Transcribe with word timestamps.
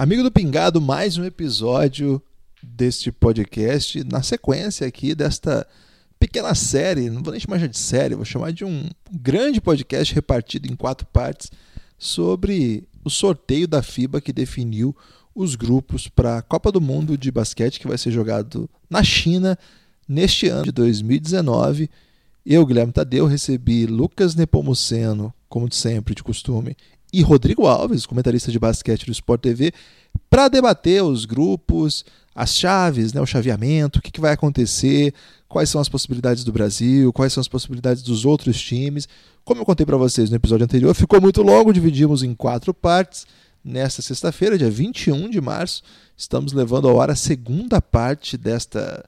Amigo 0.00 0.22
do 0.22 0.32
Pingado, 0.32 0.80
mais 0.80 1.18
um 1.18 1.24
episódio 1.26 2.22
deste 2.62 3.12
podcast, 3.12 4.02
na 4.04 4.22
sequência 4.22 4.86
aqui 4.86 5.14
desta 5.14 5.66
pequena 6.18 6.54
série, 6.54 7.10
não 7.10 7.22
vou 7.22 7.32
nem 7.32 7.38
chamar 7.38 7.68
de 7.68 7.76
série, 7.76 8.14
vou 8.14 8.24
chamar 8.24 8.50
de 8.50 8.64
um 8.64 8.88
grande 9.12 9.60
podcast 9.60 10.14
repartido 10.14 10.72
em 10.72 10.74
quatro 10.74 11.06
partes 11.08 11.50
sobre 11.98 12.88
o 13.04 13.10
sorteio 13.10 13.68
da 13.68 13.82
FIBA 13.82 14.22
que 14.22 14.32
definiu 14.32 14.96
os 15.34 15.54
grupos 15.54 16.08
para 16.08 16.38
a 16.38 16.42
Copa 16.42 16.72
do 16.72 16.80
Mundo 16.80 17.18
de 17.18 17.30
basquete 17.30 17.78
que 17.78 17.86
vai 17.86 17.98
ser 17.98 18.10
jogado 18.10 18.70
na 18.88 19.04
China 19.04 19.58
neste 20.08 20.48
ano 20.48 20.64
de 20.64 20.72
2019. 20.72 21.90
Eu, 22.46 22.64
Guilherme 22.64 22.90
Tadeu, 22.94 23.26
recebi 23.26 23.84
Lucas 23.84 24.34
Nepomuceno, 24.34 25.30
como 25.46 25.68
de 25.68 25.76
sempre, 25.76 26.14
de 26.14 26.22
costume, 26.22 26.74
e 27.12 27.22
Rodrigo 27.22 27.66
Alves, 27.66 28.06
comentarista 28.06 28.52
de 28.52 28.58
basquete 28.58 29.06
do 29.06 29.12
Sport 29.12 29.40
TV, 29.40 29.72
para 30.28 30.48
debater 30.48 31.02
os 31.02 31.24
grupos, 31.24 32.04
as 32.34 32.54
chaves, 32.54 33.12
né, 33.12 33.20
o 33.20 33.26
chaveamento, 33.26 33.98
o 33.98 34.02
que, 34.02 34.10
que 34.10 34.20
vai 34.20 34.32
acontecer, 34.32 35.12
quais 35.48 35.68
são 35.68 35.80
as 35.80 35.88
possibilidades 35.88 36.44
do 36.44 36.52
Brasil, 36.52 37.12
quais 37.12 37.32
são 37.32 37.40
as 37.40 37.48
possibilidades 37.48 38.02
dos 38.02 38.24
outros 38.24 38.60
times. 38.60 39.08
Como 39.44 39.60
eu 39.60 39.64
contei 39.66 39.84
para 39.84 39.96
vocês 39.96 40.30
no 40.30 40.36
episódio 40.36 40.64
anterior, 40.64 40.94
ficou 40.94 41.20
muito 41.20 41.42
longo, 41.42 41.72
dividimos 41.72 42.22
em 42.22 42.34
quatro 42.34 42.72
partes. 42.72 43.26
Nesta 43.62 44.00
sexta-feira, 44.00 44.56
dia 44.56 44.70
21 44.70 45.28
de 45.28 45.40
março, 45.40 45.82
estamos 46.16 46.52
levando 46.52 46.88
ao 46.88 47.00
ar 47.00 47.10
a 47.10 47.16
segunda 47.16 47.82
parte 47.82 48.38
desta 48.38 49.04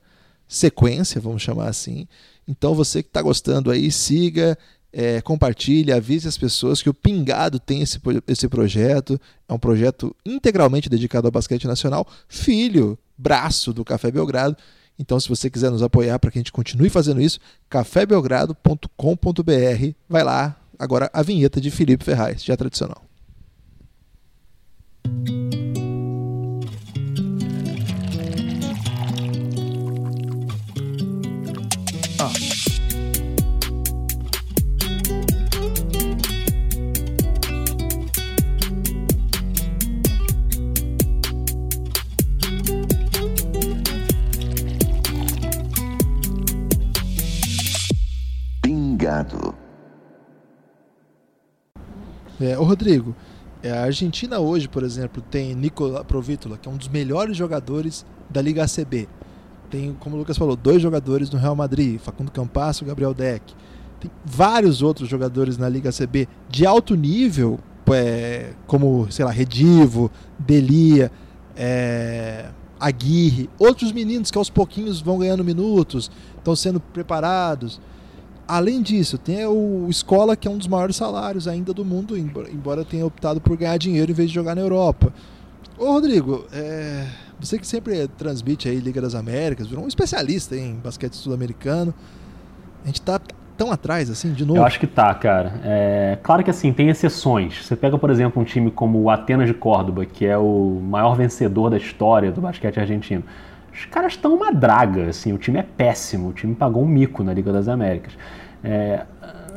sequência, 0.47 1.21
vamos 1.21 1.41
chamar 1.41 1.69
assim. 1.69 2.07
Então, 2.47 2.75
você 2.75 3.03
que 3.03 3.09
está 3.09 3.23
gostando 3.23 3.71
aí, 3.71 3.91
siga, 3.91 4.59
é, 4.93 5.21
compartilhe, 5.23 5.93
avise 5.93 6.29
as 6.29 6.37
pessoas 6.37 6.83
que 6.83 6.91
o 6.91 6.95
Pingado 6.95 7.59
tem 7.59 7.81
esse, 7.81 7.99
esse 8.27 8.49
projeto. 8.49 9.21
É 9.49 9.53
um 9.53 9.59
projeto 9.59 10.15
integralmente 10.25 10.89
dedicado 10.89 11.27
ao 11.27 11.33
basquete 11.33 11.67
nacional, 11.67 12.07
filho, 12.29 12.99
braço 13.17 13.73
do 13.73 13.85
Café 13.85 14.11
Belgrado. 14.11 14.57
Então, 14.99 15.19
se 15.19 15.29
você 15.29 15.49
quiser 15.49 15.71
nos 15.71 15.83
apoiar 15.83 16.19
para 16.19 16.31
que 16.31 16.39
a 16.39 16.41
gente 16.41 16.53
continue 16.53 16.91
fazendo 16.91 17.21
isso, 17.21 17.41
cafébelgrado.com.br. 17.69 19.95
Vai 20.09 20.23
lá. 20.23 20.57
Agora 20.79 21.11
a 21.13 21.23
vinheta 21.23 21.61
de 21.61 21.71
Felipe 21.71 22.05
Ferraz, 22.05 22.45
já 22.45 22.57
tradicional. 22.57 23.03
Pingado. 49.23 49.55
É, 52.41 52.55
Rodrigo, 52.55 53.15
é, 53.63 53.71
a 53.71 53.85
Argentina 53.85 54.41
hoje, 54.41 54.69
por 54.69 54.83
exemplo, 54.83 55.23
tem 55.23 55.55
Nicola 55.55 56.05
Provitola, 56.05 56.59
que 56.59 56.69
é 56.69 56.73
um 56.73 56.77
dos 56.77 56.89
melhores 56.89 57.37
jogadores 57.37 58.05
da 58.29 58.43
Liga 58.43 58.65
ACB. 58.65 59.09
Tem, 59.71 59.95
como 60.01 60.17
o 60.17 60.19
Lucas 60.19 60.37
falou, 60.37 60.57
dois 60.57 60.83
jogadores 60.83 61.31
no 61.31 61.39
Real 61.39 61.55
Madrid, 61.55 62.01
Facundo 62.01 62.31
Campasso 62.31 62.85
e 62.85 62.87
Gabriel 62.87 63.15
Deck. 63.15 63.55
Tem 64.01 64.11
vários 64.25 64.83
outros 64.83 65.09
jogadores 65.09 65.57
na 65.57 65.69
Liga 65.69 65.91
ACB 65.91 66.29
de 66.51 66.67
alto 66.67 66.97
nível, 66.97 67.61
é, 67.93 68.55
como, 68.67 69.11
sei 69.11 69.25
lá, 69.25 69.31
Redivo, 69.31 70.11
Delia, 70.39 71.13
é, 71.57 72.51
Aguirre, 72.81 73.49
outros 73.59 73.93
meninos 73.93 74.31
que 74.31 74.39
aos 74.39 74.51
pouquinhos 74.51 75.01
vão 75.01 75.19
ganhando 75.19 75.45
minutos, 75.45 76.11
estão 76.37 76.57
sendo 76.57 76.81
preparados. 76.81 77.81
Além 78.47 78.83
disso, 78.83 79.17
tem 79.17 79.47
o 79.47 79.87
Escola, 79.89 80.37
que 80.37 80.49
é 80.49 80.51
um 80.51 80.59
dos 80.59 80.69
maiores 80.69 80.97
salários 80.97 81.47
ainda 81.47 81.73
do 81.73 81.85
mundo, 81.85 82.19
embora 82.19 82.85
tenha 82.85 83.07
optado 83.07 83.41
por 83.41 83.57
ganhar 83.57 83.77
dinheiro 83.79 84.11
em 84.11 84.15
vez 84.15 84.29
de 84.29 84.35
jogar 84.35 84.55
na 84.55 84.61
Europa. 84.61 85.13
Ô 85.79 85.93
Rodrigo, 85.93 86.45
é... 86.53 87.07
você 87.41 87.59
que 87.59 87.67
sempre 87.67 88.07
transmite 88.09 88.69
aí 88.69 88.79
Liga 88.79 89.01
das 89.01 89.15
Américas, 89.15 89.67
virou 89.67 89.85
um 89.85 89.89
especialista 89.89 90.57
em 90.57 90.75
basquete 90.75 91.15
sul-americano. 91.15 91.95
A 92.83 92.87
gente 92.87 93.01
tá 93.01 93.21
tão 93.57 93.71
atrás 93.73 94.11
assim, 94.11 94.33
de 94.33 94.45
novo? 94.45 94.59
Eu 94.59 94.65
acho 94.65 94.79
que 94.79 94.87
tá, 94.87 95.15
cara. 95.15 95.61
É... 95.65 96.19
Claro 96.23 96.45
que 96.45 96.51
assim, 96.51 96.73
tem 96.73 96.89
exceções. 96.89 97.65
Você 97.65 97.75
pega, 97.75 97.97
por 97.97 98.11
exemplo, 98.11 98.43
um 98.43 98.45
time 98.45 98.71
como 98.71 99.01
o 99.01 99.09
Atenas 99.09 99.47
de 99.47 99.55
Córdoba, 99.55 100.05
que 100.05 100.27
é 100.27 100.37
o 100.37 100.81
maior 100.83 101.17
vencedor 101.17 101.71
da 101.71 101.77
história 101.77 102.31
do 102.31 102.41
basquete 102.41 102.79
argentino. 102.79 103.23
Os 103.73 103.87
caras 103.87 104.13
estão 104.13 104.35
uma 104.35 104.53
draga, 104.53 105.09
assim, 105.09 105.33
o 105.33 105.39
time 105.39 105.59
é 105.59 105.63
péssimo, 105.63 106.29
o 106.29 106.33
time 106.33 106.55
pagou 106.55 106.83
um 106.83 106.87
mico 106.87 107.25
na 107.25 107.33
Liga 107.33 107.53
das 107.53 107.69
Américas. 107.69 108.13
É, 108.63 109.05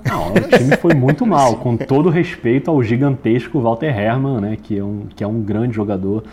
não, 0.07 0.29
o 0.29 0.57
time 0.57 0.77
foi 0.77 0.93
muito 0.93 1.25
mal, 1.27 1.57
com 1.57 1.75
todo 1.75 2.09
respeito 2.09 2.69
ao 2.71 2.81
gigantesco 2.81 3.59
Walter 3.59 3.97
Hermann, 3.97 4.39
né, 4.39 4.57
que, 4.61 4.77
é 4.77 4.83
um, 4.83 5.07
que 5.15 5.23
é 5.23 5.27
um 5.27 5.41
grande 5.41 5.75
jogador. 5.75 6.23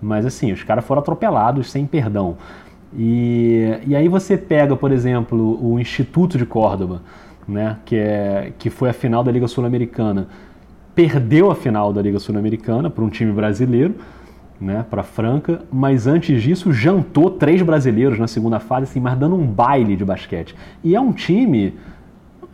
Mas 0.00 0.24
assim, 0.24 0.52
os 0.52 0.62
caras 0.62 0.84
foram 0.84 1.00
atropelados 1.00 1.70
sem 1.70 1.86
perdão. 1.86 2.36
E, 2.96 3.78
e 3.86 3.96
aí 3.96 4.08
você 4.08 4.38
pega, 4.38 4.76
por 4.76 4.92
exemplo, 4.92 5.58
o 5.62 5.78
Instituto 5.78 6.38
de 6.38 6.46
Córdoba, 6.46 7.02
né, 7.46 7.78
que, 7.84 7.96
é, 7.96 8.52
que 8.58 8.70
foi 8.70 8.90
a 8.90 8.92
final 8.92 9.24
da 9.24 9.30
Liga 9.30 9.48
Sul-Americana. 9.48 10.28
Perdeu 10.94 11.50
a 11.50 11.54
final 11.54 11.92
da 11.92 12.00
Liga 12.00 12.18
Sul-Americana 12.18 12.88
para 12.88 13.04
um 13.04 13.10
time 13.10 13.32
brasileiro, 13.32 13.94
né, 14.60 14.84
para 14.88 15.02
Franca, 15.02 15.62
mas 15.70 16.06
antes 16.06 16.42
disso 16.42 16.72
jantou 16.72 17.30
três 17.30 17.60
brasileiros 17.62 18.18
na 18.18 18.26
segunda 18.26 18.58
fase, 18.58 18.84
assim, 18.84 19.00
mas 19.00 19.16
dando 19.18 19.36
um 19.36 19.46
baile 19.46 19.96
de 19.96 20.04
basquete. 20.04 20.54
E 20.82 20.94
é 20.94 21.00
um 21.00 21.12
time, 21.12 21.74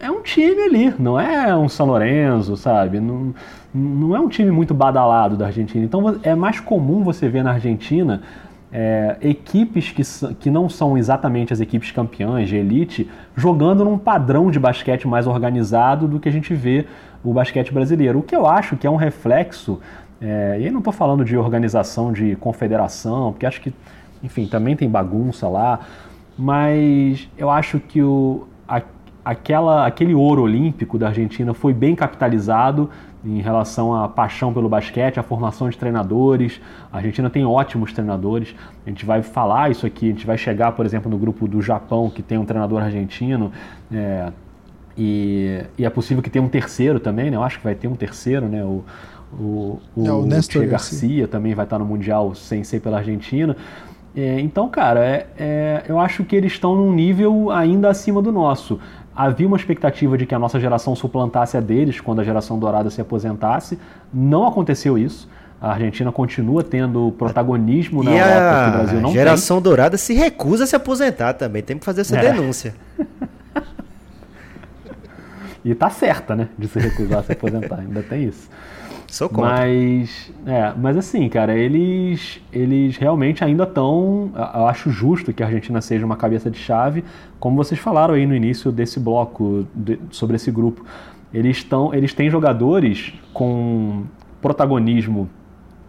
é 0.01 0.11
um 0.11 0.21
time 0.21 0.63
ali, 0.63 0.95
não 0.99 1.19
é 1.19 1.57
um 1.57 1.69
São 1.69 1.87
Lourenço, 1.87 2.57
sabe? 2.57 2.99
Não, 3.01 3.35
não 3.73 4.17
é 4.17 4.21
um 4.21 4.29
time 4.29 4.51
muito 4.51 4.75
badalado 4.75 5.37
da 5.37 5.47
Argentina. 5.47 5.85
Então 5.85 6.19
é 6.23 6.35
mais 6.35 6.59
comum 6.61 7.05
você 7.05 7.29
ver 7.29 7.45
na 7.45 7.53
Argentina 7.53 8.23
é, 8.73 9.17
equipes 9.21 9.91
que, 9.91 10.03
que 10.37 10.51
não 10.51 10.69
são 10.69 10.97
exatamente 10.97 11.53
as 11.53 11.61
equipes 11.61 11.91
campeãs 11.91 12.49
de 12.49 12.57
elite 12.57 13.09
jogando 13.37 13.85
num 13.85 13.99
padrão 13.99 14.51
de 14.51 14.59
basquete 14.59 15.07
mais 15.07 15.27
organizado 15.27 16.09
do 16.09 16.19
que 16.19 16.29
a 16.29 16.33
gente 16.33 16.55
vê 16.55 16.87
o 17.23 17.33
basquete 17.33 17.73
brasileiro. 17.73 18.21
O 18.21 18.23
que 18.23 18.35
eu 18.35 18.47
acho 18.47 18.77
que 18.77 18.87
é 18.87 18.91
um 18.91 18.97
reflexo 18.97 19.79
é, 20.23 20.57
e 20.61 20.67
aí 20.67 20.71
não 20.71 20.79
estou 20.79 20.93
falando 20.93 21.25
de 21.25 21.37
organização 21.37 22.13
de 22.13 22.37
confederação, 22.37 23.33
porque 23.33 23.45
acho 23.45 23.61
que, 23.61 23.75
enfim, 24.23 24.47
também 24.47 24.77
tem 24.77 24.89
bagunça 24.89 25.49
lá, 25.49 25.81
mas 26.39 27.29
eu 27.37 27.51
acho 27.51 27.81
que 27.81 28.01
o, 28.01 28.47
a, 28.69 28.81
aquela, 29.25 29.85
aquele 29.85 30.15
ouro 30.15 30.43
olímpico 30.43 30.97
da 30.97 31.09
Argentina 31.09 31.53
foi 31.53 31.75
bem 31.75 31.97
capitalizado 31.97 32.89
em 33.25 33.41
relação 33.41 33.95
à 33.95 34.09
paixão 34.09 34.53
pelo 34.53 34.69
basquete, 34.69 35.19
à 35.19 35.25
formação 35.25 35.69
de 35.69 35.77
treinadores. 35.77 36.61
A 36.93 36.99
Argentina 36.99 37.29
tem 37.29 37.45
ótimos 37.45 37.93
treinadores. 37.93 38.55
A 38.87 38.91
gente 38.91 39.05
vai 39.05 39.23
falar 39.23 39.71
isso 39.71 39.87
aqui, 39.87 40.07
a 40.07 40.11
gente 40.11 40.27
vai 40.27 40.39
chegar, 40.39 40.73
por 40.73 40.87
exemplo, 40.87 41.11
no 41.11 41.19
grupo 41.19 41.49
do 41.49 41.61
Japão, 41.61 42.11
que 42.11 42.23
tem 42.23 42.39
um 42.39 42.45
treinador 42.45 42.83
argentino. 42.83 43.53
É, 43.93 44.33
e, 44.97 45.65
e, 45.79 45.85
é 45.85 45.91
possível 45.91 46.23
que 46.23 46.31
tenha 46.31 46.45
um 46.45 46.49
terceiro 46.49 47.01
também, 47.01 47.31
né? 47.31 47.37
Eu 47.37 47.43
acho 47.43 47.59
que 47.59 47.65
vai 47.65 47.75
ter 47.75 47.89
um 47.89 47.95
terceiro, 47.95 48.49
né? 48.49 48.65
O, 48.65 48.85
o, 49.39 49.81
o, 49.97 50.07
é, 50.07 50.13
o 50.13 50.23
Nestor 50.23 50.67
Garcia. 50.67 50.71
Garcia 50.71 51.29
também 51.29 51.55
vai 51.55 51.65
estar 51.65 51.79
no 51.79 51.85
Mundial 51.85 52.35
sem 52.35 52.65
ser 52.65 52.81
pela 52.81 52.99
Argentina. 52.99 53.57
É, 54.15 54.39
então, 54.41 54.69
cara, 54.69 55.01
é, 55.01 55.27
é, 55.39 55.83
eu 55.89 55.99
acho 55.99 56.23
que 56.25 56.37
eles 56.37 56.53
estão 56.53 56.75
num 56.75 56.93
nível 56.93 57.51
ainda 57.51 57.89
acima 57.89 58.21
do 58.21 58.31
nosso. 58.31 58.79
Havia 59.15 59.47
uma 59.47 59.57
expectativa 59.57 60.17
de 60.17 60.27
que 60.27 60.35
a 60.35 60.39
nossa 60.39 60.61
geração 60.61 60.95
suplantasse 60.95 61.57
a 61.57 61.61
deles 61.61 62.01
quando 62.01 62.21
a 62.21 62.25
geração 62.25 62.59
dourada 62.59 62.91
se 62.91 63.01
aposentasse. 63.01 63.79
Não 64.13 64.47
aconteceu 64.47 64.99
isso. 64.99 65.29
A 65.61 65.73
Argentina 65.73 66.11
continua 66.11 66.63
tendo 66.63 67.15
protagonismo 67.17 68.03
e 68.03 68.07
na 68.07 68.13
Europa 68.13 68.65
que 68.65 68.69
o 68.69 68.73
Brasil 68.73 69.01
não 69.01 69.11
tem. 69.11 69.21
A 69.21 69.25
geração 69.25 69.63
dourada 69.63 69.97
se 69.97 70.13
recusa 70.13 70.65
a 70.65 70.67
se 70.67 70.75
aposentar 70.75 71.35
também. 71.35 71.63
Tem 71.63 71.79
que 71.79 71.85
fazer 71.85 72.01
essa 72.01 72.17
é. 72.17 72.33
denúncia. 72.33 72.75
e 75.65 75.75
tá 75.75 75.89
certa, 75.89 76.35
né? 76.35 76.49
De 76.59 76.67
se 76.67 76.81
recusar 76.81 77.21
a 77.21 77.23
se 77.23 77.33
aposentar. 77.33 77.79
Ainda 77.79 78.03
tem 78.03 78.25
isso. 78.25 78.49
Sou 79.13 79.29
contra. 79.29 79.59
Mas, 79.59 80.33
é, 80.47 80.73
mas 80.75 80.97
assim, 80.97 81.29
cara, 81.29 81.55
eles, 81.55 82.41
eles 82.51 82.97
realmente 82.97 83.45
ainda 83.45 83.65
estão. 83.65 84.33
Eu 84.55 84.67
acho 84.67 84.91
justo 84.91 85.35
que 85.35 85.43
a 85.43 85.47
Argentina 85.47 85.83
seja 85.83 86.07
uma 86.07 86.17
cabeça 86.17 86.51
de 86.51 86.59
chave, 86.59 87.05
como 87.39 87.55
vocês 87.55 87.79
falaram 87.79 88.15
aí 88.15 88.25
no 88.25 88.35
início 88.35 88.73
desse 88.73 88.99
bloco 88.99 89.67
de, 89.75 90.01
sobre 90.11 90.37
esse 90.37 90.51
grupo. 90.51 90.83
Eles, 91.33 91.59
estão, 91.59 91.93
eles 91.93 92.15
têm 92.15 92.31
jogadores 92.31 93.13
com 93.35 94.05
protagonismo 94.41 95.29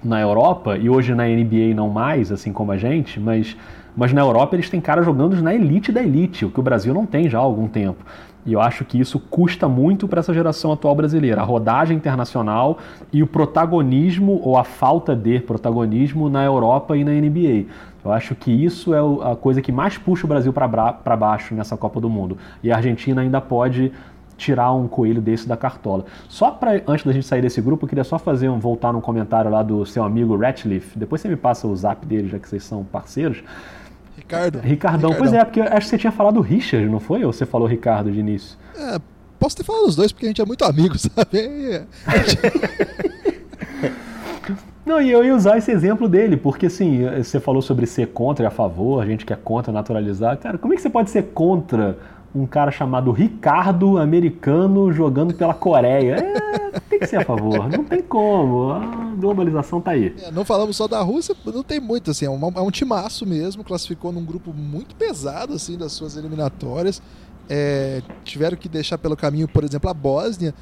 na 0.04 0.20
Europa, 0.20 0.78
e 0.78 0.90
hoje 0.90 1.16
na 1.16 1.24
NBA 1.26 1.74
não 1.74 1.88
mais, 1.88 2.30
assim 2.30 2.52
como 2.52 2.74
a 2.74 2.78
gente, 2.78 3.22
mas, 3.22 3.56
mas 3.96 4.14
na 4.14 4.22
Europa 4.22 4.56
eles 4.56 4.70
têm 4.70 4.82
caras 4.82 5.06
jogando 5.06 5.42
na 5.42 5.54
elite 5.54 5.92
da 5.92 6.02
elite, 6.02 6.46
o 6.46 6.50
que 6.50 6.60
o 6.60 6.64
Brasil 6.64 6.94
não 6.94 7.06
tem 7.06 7.30
já 7.30 7.40
há 7.40 7.42
algum 7.42 7.68
tempo. 7.68 8.04
E 8.46 8.52
eu 8.52 8.60
acho 8.60 8.84
que 8.84 9.00
isso 9.00 9.20
custa 9.20 9.70
muito 9.70 10.08
para 10.08 10.20
essa 10.20 10.34
geração 10.34 10.72
atual 10.72 10.94
brasileira. 10.96 11.42
A 11.42 11.46
rodagem 11.46 11.96
internacional 11.96 12.78
e 13.12 13.24
o 13.24 13.28
protagonismo, 13.28 14.42
ou 14.44 14.58
a 14.58 14.66
falta 14.66 15.16
de 15.16 15.40
protagonismo, 15.40 16.30
na 16.30 16.44
Europa 16.44 16.98
e 16.98 17.06
na 17.06 17.12
NBA. 17.12 17.66
Eu 18.04 18.12
acho 18.12 18.36
que 18.36 18.52
isso 18.52 18.94
é 18.94 19.00
a 19.32 19.36
coisa 19.36 19.62
que 19.62 19.72
mais 19.72 19.98
puxa 19.98 20.26
o 20.26 20.28
Brasil 20.28 20.52
para 20.52 21.16
baixo 21.16 21.56
nessa 21.56 21.78
Copa 21.78 22.02
do 22.02 22.10
Mundo. 22.10 22.38
E 22.62 22.70
a 22.70 22.76
Argentina 22.76 23.22
ainda 23.22 23.40
pode 23.40 23.94
tirar 24.36 24.74
um 24.74 24.90
coelho 24.90 25.22
desse 25.22 25.48
da 25.48 25.56
cartola. 25.56 26.04
Só 26.28 26.52
para 26.52 26.82
antes 26.86 27.06
da 27.06 27.14
gente 27.14 27.26
sair 27.26 27.42
desse 27.42 27.62
grupo, 27.62 27.86
eu 27.86 27.88
queria 27.88 28.04
só 28.04 28.20
fazer 28.20 28.50
um 28.50 28.60
voltar 28.60 28.92
num 28.92 29.00
comentário 29.00 29.50
lá 29.50 29.64
do 29.64 29.86
seu 29.86 30.04
amigo 30.04 30.36
Ratcliffe. 30.36 31.00
Depois 31.00 31.22
você 31.22 31.30
me 31.30 31.38
passa 31.38 31.66
o 31.66 31.74
zap 31.76 32.06
dele, 32.06 32.28
já 32.28 32.40
que 32.40 32.50
vocês 32.50 32.64
são 32.64 32.84
parceiros. 32.84 33.42
Ricardo. 34.18 34.60
Ricardão, 34.60 35.10
Ricardão. 35.10 35.14
pois 35.18 35.34
é, 35.34 35.44
porque 35.44 35.62
acho 35.62 35.82
que 35.82 35.90
você 35.90 35.98
tinha 35.98 36.12
falado 36.12 36.40
Richard, 36.42 36.88
não 36.88 37.00
foi? 37.00 37.24
Ou 37.24 37.34
você 37.34 37.46
falou 37.46 37.68
Ricardo 37.68 38.12
de 38.12 38.20
início? 38.20 38.58
É, 38.78 39.00
posso 39.40 39.58
ter 39.58 39.64
falado 39.64 39.86
os 39.86 39.96
dois, 39.96 40.12
porque 40.12 40.26
a 40.26 40.30
gente 40.30 40.42
é 40.42 40.46
muito 40.46 40.64
amigo, 40.64 40.96
sabe? 41.00 41.86
Não, 44.86 45.02
e 45.02 45.10
eu 45.10 45.24
ia 45.24 45.34
usar 45.34 45.58
esse 45.58 45.72
exemplo 45.72 46.10
dele, 46.10 46.36
porque 46.36 46.66
assim, 46.66 47.06
você 47.18 47.40
falou 47.40 47.62
sobre 47.62 47.86
ser 47.86 48.08
contra 48.08 48.46
e 48.46 48.48
a 48.48 48.52
favor, 48.52 49.02
a 49.02 49.06
gente 49.06 49.26
que 49.26 49.32
é 49.32 49.36
contra 49.36 49.72
naturalizar. 49.72 50.38
Cara, 50.38 50.58
como 50.58 50.74
é 50.74 50.76
que 50.76 50.82
você 50.82 50.90
pode 50.90 51.10
ser 51.10 51.24
contra 51.34 51.98
um 52.36 52.48
cara 52.48 52.72
chamado 52.72 53.12
Ricardo, 53.12 53.98
americano, 53.98 54.92
jogando 54.92 55.34
pela 55.34 55.54
Coreia. 55.54 56.16
É, 56.16 56.80
tem 56.90 57.00
que 57.00 57.06
ser 57.06 57.18
a 57.18 57.26
favor, 57.26 57.70
não 57.70 57.84
tem 57.84 58.02
como. 58.02 58.72
A 58.72 59.14
globalização 59.16 59.80
tá 59.80 59.92
aí. 59.92 60.16
É, 60.22 60.32
não 60.32 60.44
falamos 60.44 60.76
só 60.76 60.88
da 60.88 61.02
Rússia, 61.02 61.36
não 61.46 61.64
tem 61.64 61.80
muito, 61.80 62.12
assim, 62.12 62.26
é, 62.26 62.30
um 62.30 62.52
é 62.56 62.62
um 62.62 62.72
timaço 62.72 63.26
mesmo, 63.26 63.64
classificou 63.64 64.12
num 64.12 64.26
grupo 64.26 64.52
muito 64.52 64.96
pesado, 64.96 65.54
assim, 65.54 65.78
das 65.78 65.92
suas 65.92 66.18
eliminatórias. 66.18 67.02
É, 67.50 68.02
tiveram 68.24 68.58
que 68.58 68.68
deixar 68.68 68.98
pelo 68.98 69.16
caminho, 69.16 69.48
por 69.48 69.64
exemplo, 69.64 69.90
a 69.90 69.94
Bósnia, 69.94 70.56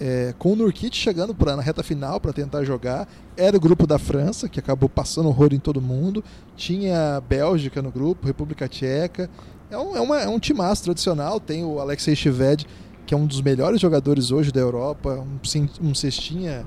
é, 0.00 0.32
com 0.38 0.52
o 0.52 0.56
Nurkic 0.56 0.96
chegando 0.96 1.34
pra, 1.34 1.56
na 1.56 1.62
reta 1.62 1.82
final 1.82 2.20
para 2.20 2.32
tentar 2.32 2.64
jogar. 2.64 3.08
Era 3.36 3.56
o 3.56 3.60
grupo 3.60 3.86
da 3.86 3.98
França, 3.98 4.48
que 4.48 4.60
acabou 4.60 4.88
passando 4.88 5.28
horror 5.28 5.52
em 5.52 5.58
todo 5.58 5.80
mundo. 5.80 6.22
Tinha 6.56 7.20
Bélgica 7.28 7.82
no 7.82 7.90
grupo, 7.90 8.26
República 8.26 8.68
Tcheca. 8.68 9.28
É 9.70 9.76
um, 9.76 9.96
é, 9.96 10.00
uma, 10.00 10.20
é 10.20 10.28
um 10.28 10.38
timaço 10.38 10.84
tradicional. 10.84 11.38
Tem 11.38 11.64
o 11.64 11.78
Alexei 11.78 12.16
Shved, 12.16 12.66
que 13.06 13.14
é 13.14 13.16
um 13.16 13.26
dos 13.26 13.40
melhores 13.42 13.80
jogadores 13.80 14.30
hoje 14.30 14.50
da 14.50 14.60
Europa, 14.60 15.22
um, 15.22 15.88
um 15.88 15.94
cestinha 15.94 16.64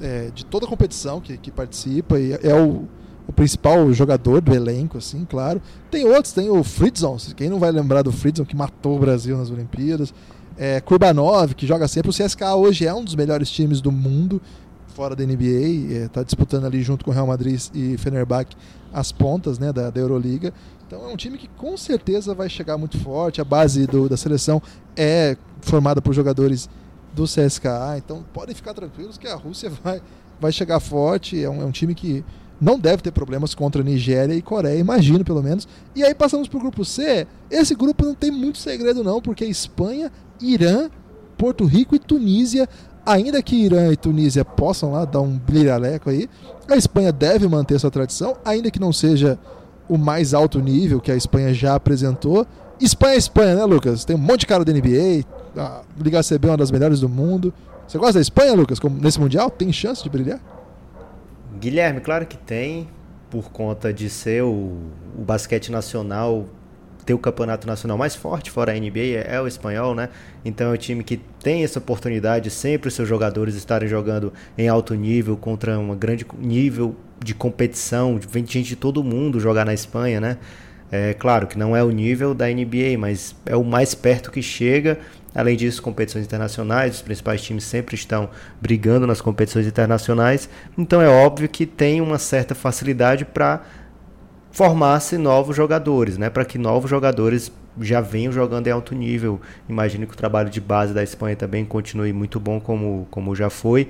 é, 0.00 0.30
de 0.34 0.44
toda 0.44 0.66
a 0.66 0.68
competição 0.68 1.20
que, 1.20 1.36
que 1.36 1.50
participa 1.50 2.18
e 2.18 2.32
é 2.32 2.54
o, 2.54 2.88
o 3.26 3.32
principal 3.32 3.92
jogador 3.92 4.40
do 4.40 4.54
elenco, 4.54 4.98
assim, 4.98 5.26
claro. 5.28 5.60
Tem 5.90 6.04
outros, 6.04 6.32
tem 6.32 6.48
o 6.48 6.64
Fritzon, 6.64 7.16
quem 7.36 7.50
não 7.50 7.58
vai 7.58 7.70
lembrar 7.70 8.02
do 8.02 8.10
Fritzon, 8.10 8.44
que 8.44 8.56
matou 8.56 8.96
o 8.96 8.98
Brasil 8.98 9.36
nas 9.36 9.50
Olimpíadas. 9.50 10.14
É, 10.56 10.80
Kurbanov, 10.80 11.54
que 11.54 11.66
joga 11.66 11.88
sempre. 11.88 12.10
O 12.10 12.12
CSKA 12.12 12.54
hoje 12.54 12.86
é 12.86 12.92
um 12.92 13.04
dos 13.04 13.14
melhores 13.14 13.50
times 13.50 13.80
do 13.80 13.92
mundo, 13.92 14.40
fora 14.94 15.14
da 15.14 15.24
NBA. 15.24 16.04
Está 16.04 16.20
é, 16.20 16.24
disputando 16.24 16.64
ali 16.66 16.82
junto 16.82 17.04
com 17.04 17.10
o 17.10 17.14
Real 17.14 17.26
Madrid 17.26 17.60
e 17.74 17.96
Fenerbahçe 17.96 18.56
as 18.92 19.12
pontas 19.12 19.58
né, 19.58 19.72
da, 19.72 19.90
da 19.90 20.00
Euroliga. 20.00 20.52
Então 20.90 21.08
é 21.08 21.12
um 21.12 21.16
time 21.16 21.38
que 21.38 21.46
com 21.46 21.76
certeza 21.76 22.34
vai 22.34 22.48
chegar 22.48 22.76
muito 22.76 22.98
forte. 22.98 23.40
A 23.40 23.44
base 23.44 23.86
do, 23.86 24.08
da 24.08 24.16
seleção 24.16 24.60
é 24.96 25.36
formada 25.60 26.02
por 26.02 26.12
jogadores 26.12 26.68
do 27.14 27.26
CSKA. 27.26 27.96
Então 27.96 28.24
podem 28.34 28.56
ficar 28.56 28.74
tranquilos 28.74 29.16
que 29.16 29.28
a 29.28 29.36
Rússia 29.36 29.70
vai, 29.84 30.02
vai 30.40 30.50
chegar 30.50 30.80
forte. 30.80 31.40
É 31.40 31.48
um, 31.48 31.62
é 31.62 31.64
um 31.64 31.70
time 31.70 31.94
que 31.94 32.24
não 32.60 32.76
deve 32.76 33.04
ter 33.04 33.12
problemas 33.12 33.54
contra 33.54 33.84
Nigéria 33.84 34.34
e 34.34 34.42
Coreia, 34.42 34.80
imagino 34.80 35.24
pelo 35.24 35.40
menos. 35.40 35.68
E 35.94 36.02
aí 36.02 36.12
passamos 36.12 36.48
para 36.48 36.58
o 36.58 36.60
grupo 36.60 36.84
C. 36.84 37.24
Esse 37.48 37.76
grupo 37.76 38.04
não 38.04 38.14
tem 38.14 38.32
muito 38.32 38.58
segredo 38.58 39.04
não, 39.04 39.22
porque 39.22 39.44
Espanha, 39.44 40.10
Irã, 40.40 40.90
Porto 41.38 41.66
Rico 41.66 41.94
e 41.94 42.00
Tunísia 42.00 42.68
ainda 43.06 43.40
que 43.42 43.54
Irã 43.54 43.92
e 43.92 43.96
Tunísia 43.96 44.44
possam 44.44 44.92
lá 44.92 45.04
dar 45.04 45.20
um 45.20 45.38
brilhaleco 45.38 46.10
aí, 46.10 46.28
a 46.68 46.76
Espanha 46.76 47.10
deve 47.10 47.48
manter 47.48 47.78
sua 47.78 47.90
tradição, 47.90 48.36
ainda 48.44 48.70
que 48.70 48.78
não 48.78 48.92
seja 48.92 49.38
o 49.90 49.98
mais 49.98 50.32
alto 50.32 50.60
nível 50.60 51.00
que 51.00 51.10
a 51.10 51.16
Espanha 51.16 51.52
já 51.52 51.74
apresentou. 51.74 52.46
Espanha 52.80 53.14
é 53.14 53.18
Espanha, 53.18 53.56
né, 53.56 53.64
Lucas? 53.64 54.04
Tem 54.04 54.14
um 54.14 54.20
monte 54.20 54.40
de 54.40 54.46
cara 54.46 54.64
da 54.64 54.72
NBA, 54.72 55.24
a 55.56 55.82
Liga 55.98 56.22
CB 56.22 56.46
é 56.46 56.50
uma 56.52 56.56
das 56.56 56.70
melhores 56.70 57.00
do 57.00 57.08
mundo. 57.08 57.52
Você 57.88 57.98
gosta 57.98 58.14
da 58.14 58.20
Espanha, 58.20 58.54
Lucas? 58.54 58.78
Como 58.78 58.96
nesse 59.00 59.18
Mundial? 59.18 59.50
Tem 59.50 59.72
chance 59.72 60.00
de 60.00 60.08
brilhar? 60.08 60.38
Guilherme, 61.58 62.00
claro 62.00 62.24
que 62.24 62.36
tem, 62.36 62.88
por 63.28 63.50
conta 63.50 63.92
de 63.92 64.08
ser 64.08 64.44
o, 64.44 64.76
o 65.18 65.22
basquete 65.26 65.72
nacional 65.72 66.46
ter 67.10 67.14
o 67.14 67.18
campeonato 67.18 67.66
nacional 67.66 67.98
mais 67.98 68.14
forte 68.14 68.52
fora 68.52 68.72
a 68.72 68.74
NBA 68.78 69.16
é, 69.16 69.34
é, 69.34 69.40
o 69.40 69.48
espanhol, 69.48 69.96
né? 69.96 70.08
Então 70.44 70.70
é 70.70 70.74
um 70.74 70.76
time 70.76 71.02
que 71.02 71.16
tem 71.42 71.64
essa 71.64 71.80
oportunidade 71.80 72.50
sempre 72.50 72.86
os 72.86 72.94
seus 72.94 73.08
jogadores 73.08 73.56
estarem 73.56 73.88
jogando 73.88 74.32
em 74.56 74.68
alto 74.68 74.94
nível 74.94 75.36
contra 75.36 75.76
um 75.76 75.96
grande 75.96 76.24
nível 76.38 76.94
de 77.18 77.34
competição, 77.34 78.18
vem 78.30 78.46
gente 78.46 78.68
de 78.68 78.76
todo 78.76 79.02
mundo 79.02 79.40
jogar 79.40 79.66
na 79.66 79.74
Espanha, 79.74 80.20
né? 80.20 80.38
É 80.92 81.14
claro 81.14 81.46
que 81.46 81.58
não 81.58 81.76
é 81.76 81.82
o 81.82 81.90
nível 81.90 82.32
da 82.34 82.46
NBA, 82.46 82.96
mas 82.98 83.34
é 83.44 83.56
o 83.56 83.64
mais 83.64 83.94
perto 83.94 84.30
que 84.30 84.42
chega. 84.42 84.98
Além 85.32 85.56
disso, 85.56 85.80
competições 85.80 86.24
internacionais, 86.24 86.96
os 86.96 87.02
principais 87.02 87.40
times 87.42 87.62
sempre 87.62 87.94
estão 87.94 88.28
brigando 88.60 89.06
nas 89.06 89.20
competições 89.20 89.66
internacionais. 89.66 90.48
Então 90.76 91.00
é 91.00 91.08
óbvio 91.08 91.48
que 91.48 91.66
tem 91.66 92.00
uma 92.00 92.18
certa 92.18 92.54
facilidade 92.54 93.24
para 93.24 93.62
formasse 94.50 95.16
novos 95.16 95.56
jogadores, 95.56 96.18
né? 96.18 96.28
Para 96.28 96.44
que 96.44 96.58
novos 96.58 96.90
jogadores 96.90 97.52
já 97.80 98.00
venham 98.00 98.32
jogando 98.32 98.66
em 98.66 98.70
alto 98.70 98.94
nível. 98.94 99.40
Imagino 99.68 100.06
que 100.06 100.14
o 100.14 100.16
trabalho 100.16 100.50
de 100.50 100.60
base 100.60 100.92
da 100.92 101.02
Espanha 101.02 101.36
também 101.36 101.64
continue 101.64 102.12
muito 102.12 102.40
bom 102.40 102.60
como, 102.60 103.06
como 103.10 103.34
já 103.34 103.48
foi. 103.48 103.88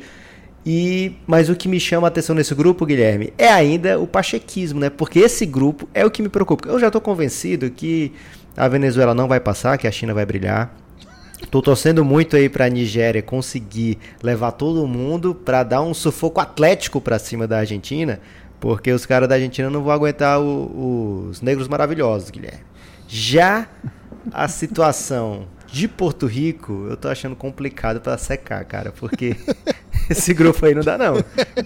E 0.65 1.17
mas 1.27 1.49
o 1.49 1.57
que 1.57 1.69
me 1.69 1.81
chama 1.81 2.07
a 2.07 2.09
atenção 2.09 2.37
nesse 2.37 2.55
grupo, 2.55 2.85
Guilherme, 2.85 3.33
é 3.39 3.49
ainda 3.49 3.99
o 3.99 4.07
pachequismo, 4.07 4.79
né? 4.79 4.91
Porque 4.91 5.19
esse 5.19 5.47
grupo 5.47 5.89
é 5.95 6.05
o 6.05 6.11
que 6.11 6.23
me 6.23 6.29
preocupa. 6.29 6.69
Eu 6.69 6.79
já 6.79 6.89
estou 6.89 7.01
convencido 7.01 7.71
que 7.71 8.13
a 8.57 8.69
Venezuela 8.69 9.15
não 9.15 9.27
vai 9.27 9.41
passar, 9.41 9.79
que 9.79 9.87
a 9.87 9.91
China 9.91 10.13
vai 10.13 10.27
brilhar. 10.27 10.77
Tô 11.51 11.63
torcendo 11.63 12.05
muito 12.05 12.37
aí 12.37 12.51
para 12.51 12.67
a 12.67 12.69
Nigéria 12.69 13.23
conseguir 13.23 13.99
levar 14.23 14.53
todo 14.53 14.87
mundo 14.87 15.35
para 15.35 15.63
dar 15.63 15.81
um 15.81 15.95
sufoco 15.95 16.39
atlético 16.39 17.01
para 17.01 17.19
cima 17.19 17.47
da 17.47 17.59
Argentina, 17.59 18.21
porque 18.61 18.93
os 18.93 19.07
caras 19.07 19.29
da 19.29 19.35
Argentina 19.35 19.71
não 19.71 19.83
vão 19.83 19.93
aguentar 19.93 20.41
o, 20.41 21.27
os 21.31 21.41
negros 21.41 21.67
maravilhosos, 21.67 22.31
Guilherme. 22.31 22.61
Já 23.09 23.67
a 24.33 24.47
situação 24.47 25.49
de 25.67 25.89
Porto 25.89 26.27
Rico, 26.27 26.87
eu 26.89 26.97
tô 26.97 27.09
achando 27.09 27.35
complicado 27.35 28.01
para 28.01 28.19
secar, 28.19 28.65
cara, 28.65 28.93
porque 28.93 29.37
esse 30.11 30.35
grupo 30.35 30.65
aí 30.67 30.75
não 30.75 30.83
dá 30.83 30.99
não. 30.99 31.15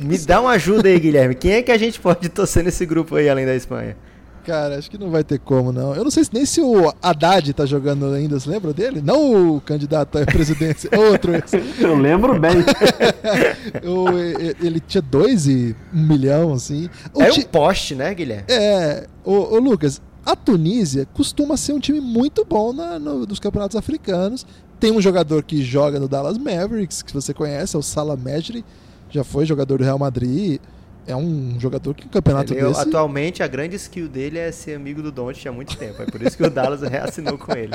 Me 0.01 0.19
dá 0.19 0.41
uma 0.41 0.53
ajuda 0.53 0.89
aí, 0.89 0.99
Guilherme. 1.01 1.35
Quem 1.35 1.53
é 1.53 1.63
que 1.63 1.73
a 1.73 1.79
gente 1.79 1.99
pode 1.99 2.29
torcer 2.29 2.63
nesse 2.63 2.87
grupo 2.87 3.17
aí 3.17 3.29
além 3.29 3.45
da 3.45 3.55
Espanha? 3.55 3.97
Cara, 4.45 4.79
acho 4.79 4.91
que 4.91 4.99
não 4.99 5.11
vai 5.11 5.25
ter 5.25 5.39
como, 5.39 5.73
não. 5.73 5.95
Eu 5.95 6.05
não 6.05 6.11
sei 6.11 6.23
se 6.23 6.35
nem 6.35 6.45
se 6.45 6.61
o 6.61 6.93
Haddad 7.03 7.51
tá 7.55 7.65
jogando 7.65 8.13
ainda, 8.13 8.39
você 8.39 8.51
lembra 8.51 8.75
dele? 8.75 9.01
Não 9.01 9.57
o 9.57 9.61
candidato 9.61 10.19
à 10.19 10.25
presidência, 10.27 10.91
outro. 10.95 11.33
Eu 11.81 11.97
lembro 11.97 12.39
bem. 12.39 12.57
ele 14.61 14.81
tinha 14.81 15.01
dois 15.01 15.47
e 15.47 15.75
um 15.93 16.07
milhão, 16.07 16.53
assim. 16.53 16.91
O 17.15 17.23
é 17.23 17.33
um 17.33 17.43
poste, 17.43 17.95
né, 17.95 18.13
Guilherme? 18.13 18.45
É. 18.49 19.07
Ô, 19.25 19.55
ô, 19.55 19.59
Lucas, 19.59 20.03
a 20.27 20.37
Tunísia 20.37 21.09
costuma 21.15 21.57
ser 21.57 21.73
um 21.73 21.81
time 21.81 22.01
muito 22.01 22.45
bom 22.45 22.75
na, 22.75 22.99
no, 22.99 23.25
dos 23.25 23.39
campeonatos 23.39 23.77
africanos. 23.77 24.47
Tem 24.79 24.93
um 24.93 25.01
jogador 25.01 25.43
que 25.43 25.63
joga 25.63 25.99
no 25.99 26.07
Dallas 26.07 26.37
Mavericks, 26.37 27.01
que 27.01 27.15
você 27.15 27.33
conhece, 27.33 27.77
é 27.77 27.79
o 27.79 27.83
Salah 27.83 28.17
Mejri. 28.17 28.63
Já 29.09 29.25
foi 29.25 29.47
jogador 29.47 29.79
do 29.79 29.85
Real 29.85 29.99
Madrid 29.99 30.61
é 31.07 31.15
um 31.15 31.59
jogador 31.59 31.95
que 31.95 32.07
o 32.07 32.09
campeonato 32.09 32.55
ele, 32.55 32.67
desse... 32.67 32.81
Atualmente, 32.81 33.43
a 33.43 33.47
grande 33.47 33.77
skill 33.77 34.09
dele 34.09 34.39
é 34.39 34.51
ser 34.51 34.75
amigo 34.75 35.03
do 35.03 35.13
Doncic 35.13 35.47
há 35.47 35.53
muito 35.53 35.77
tempo. 35.77 36.03
É 36.03 36.07
por 36.07 36.21
isso 36.23 36.37
que 36.37 36.43
o 36.43 36.51
Dallas 36.51 36.83
reassinou 36.83 37.37
com 37.37 37.53
ele. 37.53 37.73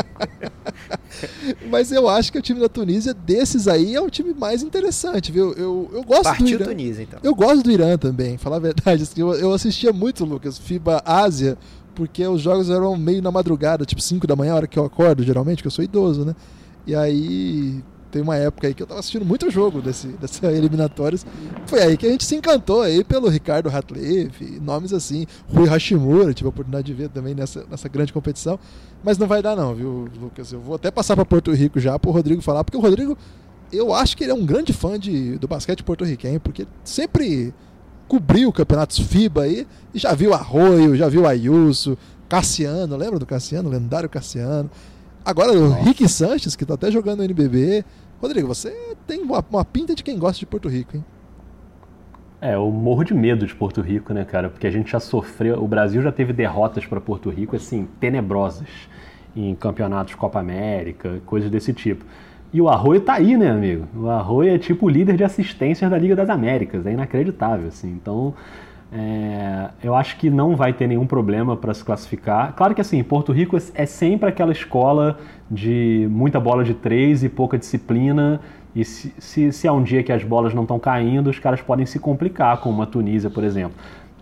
Mas 1.69 1.91
eu 1.91 2.09
acho 2.09 2.31
que 2.31 2.37
o 2.37 2.41
time 2.41 2.59
da 2.59 2.67
Tunísia, 2.67 3.13
desses 3.13 3.67
aí, 3.67 3.95
é 3.95 4.01
o 4.01 4.09
time 4.09 4.33
mais 4.33 4.63
interessante, 4.63 5.31
viu? 5.31 5.53
Eu, 5.53 5.89
eu 5.93 6.03
gosto 6.03 6.23
Partiu 6.23 6.45
do 6.45 6.63
Irã. 6.63 6.65
Tunísia, 6.65 7.03
então. 7.03 7.19
Eu 7.21 7.35
gosto 7.35 7.63
do 7.63 7.71
Irã 7.71 7.97
também, 7.97 8.37
falar 8.37 8.57
a 8.57 8.59
verdade. 8.59 9.03
Assim, 9.03 9.21
eu, 9.21 9.33
eu 9.33 9.53
assistia 9.53 9.93
muito, 9.93 10.25
Lucas, 10.25 10.57
FIBA 10.57 11.03
Ásia, 11.05 11.57
porque 11.93 12.25
os 12.25 12.41
jogos 12.41 12.69
eram 12.69 12.95
meio 12.97 13.21
na 13.21 13.31
madrugada, 13.31 13.85
tipo 13.85 14.01
5 14.01 14.25
da 14.25 14.35
manhã, 14.35 14.53
a 14.53 14.55
hora 14.55 14.67
que 14.67 14.79
eu 14.79 14.85
acordo, 14.85 15.23
geralmente, 15.23 15.61
que 15.61 15.67
eu 15.67 15.71
sou 15.71 15.83
idoso, 15.83 16.25
né? 16.25 16.35
E 16.87 16.95
aí 16.95 17.83
tem 18.11 18.21
uma 18.21 18.35
época 18.35 18.67
aí 18.67 18.73
que 18.73 18.81
eu 18.81 18.87
tava 18.87 18.99
assistindo 18.99 19.25
muito 19.25 19.49
jogo 19.49 19.81
desse, 19.81 20.07
dessa 20.19 20.51
eliminatórias. 20.51 21.25
Foi 21.65 21.81
aí 21.81 21.97
que 21.97 22.05
a 22.05 22.09
gente 22.09 22.25
se 22.25 22.35
encantou 22.35 22.81
aí 22.81 23.03
pelo 23.03 23.29
Ricardo 23.29 23.69
Ratliff, 23.69 24.59
nomes 24.59 24.93
assim, 24.93 25.25
Rui 25.47 25.67
Hashimura, 25.67 26.33
tive 26.33 26.47
a 26.47 26.49
oportunidade 26.49 26.87
de 26.87 26.93
ver 26.93 27.09
também 27.09 27.35
nessa, 27.35 27.65
nessa 27.69 27.87
grande 27.87 28.11
competição. 28.11 28.59
Mas 29.03 29.17
não 29.17 29.27
vai 29.27 29.41
dar 29.41 29.55
não, 29.55 29.73
viu, 29.73 30.07
Lucas? 30.19 30.51
Eu 30.51 30.59
vou 30.59 30.75
até 30.75 30.91
passar 30.91 31.15
para 31.15 31.25
Porto 31.25 31.51
Rico 31.53 31.79
já 31.79 31.97
pro 31.97 32.11
Rodrigo 32.11 32.41
falar, 32.41 32.63
porque 32.63 32.77
o 32.77 32.81
Rodrigo, 32.81 33.17
eu 33.71 33.93
acho 33.93 34.17
que 34.17 34.23
ele 34.23 34.31
é 34.31 34.35
um 34.35 34.45
grande 34.45 34.73
fã 34.73 34.99
de, 34.99 35.37
do 35.37 35.47
basquete 35.47 35.83
porto-riquenho, 35.83 36.39
porque 36.39 36.67
sempre 36.83 37.53
cobriu 38.07 38.51
campeonatos 38.51 38.97
FIBA 38.97 39.43
aí, 39.43 39.67
e 39.93 39.99
já 39.99 40.13
viu 40.13 40.33
Arroio, 40.33 40.95
já 40.95 41.07
viu 41.07 41.27
Ayuso, 41.27 41.97
Cassiano, 42.27 42.97
lembra 42.97 43.19
do 43.19 43.25
Cassiano? 43.25 43.69
Lendário 43.69 44.09
Cassiano. 44.09 44.69
Agora 45.23 45.51
o 45.51 45.69
Nossa. 45.69 45.83
Rick 45.83 46.07
Sanches, 46.07 46.55
que 46.55 46.65
tá 46.65 46.73
até 46.73 46.91
jogando 46.91 47.19
no 47.19 47.23
NBB. 47.25 47.83
Rodrigo, 48.21 48.47
você 48.47 48.95
tem 49.07 49.21
uma, 49.21 49.43
uma 49.49 49.63
pinta 49.63 49.95
de 49.95 50.03
quem 50.03 50.17
gosta 50.17 50.39
de 50.39 50.45
Porto 50.45 50.67
Rico, 50.67 50.97
hein? 50.97 51.05
É, 52.41 52.55
eu 52.55 52.71
morro 52.71 53.03
de 53.03 53.13
medo 53.13 53.45
de 53.45 53.53
Porto 53.53 53.81
Rico, 53.81 54.13
né, 54.13 54.23
cara? 54.23 54.49
Porque 54.49 54.65
a 54.65 54.71
gente 54.71 54.91
já 54.91 54.99
sofreu. 54.99 55.61
O 55.61 55.67
Brasil 55.67 56.01
já 56.01 56.11
teve 56.11 56.31
derrotas 56.31 56.85
para 56.85 57.01
Porto 57.01 57.29
Rico, 57.29 57.55
assim, 57.55 57.87
tenebrosas. 57.99 58.67
Em 59.35 59.53
campeonatos 59.53 60.15
Copa 60.15 60.39
América, 60.39 61.21
coisas 61.25 61.51
desse 61.51 61.71
tipo. 61.71 62.03
E 62.51 62.59
o 62.59 62.67
Arroio 62.67 63.01
tá 63.01 63.13
aí, 63.13 63.37
né, 63.37 63.51
amigo? 63.51 63.87
O 63.95 64.09
Arroio 64.09 64.55
é 64.55 64.57
tipo 64.57 64.87
o 64.87 64.89
líder 64.89 65.15
de 65.15 65.23
assistências 65.23 65.89
da 65.89 65.97
Liga 65.97 66.15
das 66.15 66.29
Américas. 66.29 66.85
É 66.85 66.91
inacreditável, 66.91 67.67
assim. 67.67 67.89
Então, 67.89 68.33
é, 68.91 69.69
eu 69.83 69.93
acho 69.95 70.17
que 70.17 70.29
não 70.29 70.55
vai 70.55 70.73
ter 70.73 70.87
nenhum 70.87 71.05
problema 71.05 71.55
para 71.55 71.73
se 71.73 71.83
classificar. 71.83 72.53
Claro 72.55 72.73
que, 72.73 72.81
assim, 72.81 73.03
Porto 73.03 73.31
Rico 73.31 73.57
é 73.75 73.85
sempre 73.85 74.29
aquela 74.29 74.51
escola 74.51 75.17
de 75.49 76.07
muita 76.09 76.39
bola 76.39 76.63
de 76.63 76.73
três 76.73 77.23
e 77.23 77.29
pouca 77.29 77.57
disciplina. 77.57 78.39
E 78.75 78.83
se, 78.85 79.13
se, 79.19 79.51
se 79.51 79.67
há 79.67 79.73
um 79.73 79.83
dia 79.83 80.03
que 80.03 80.11
as 80.11 80.23
bolas 80.23 80.53
não 80.53 80.63
estão 80.63 80.79
caindo, 80.79 81.29
os 81.29 81.39
caras 81.39 81.61
podem 81.61 81.85
se 81.85 81.99
complicar, 81.99 82.57
com 82.61 82.69
uma 82.69 82.85
Tunísia, 82.85 83.29
por 83.29 83.43
exemplo. 83.43 83.73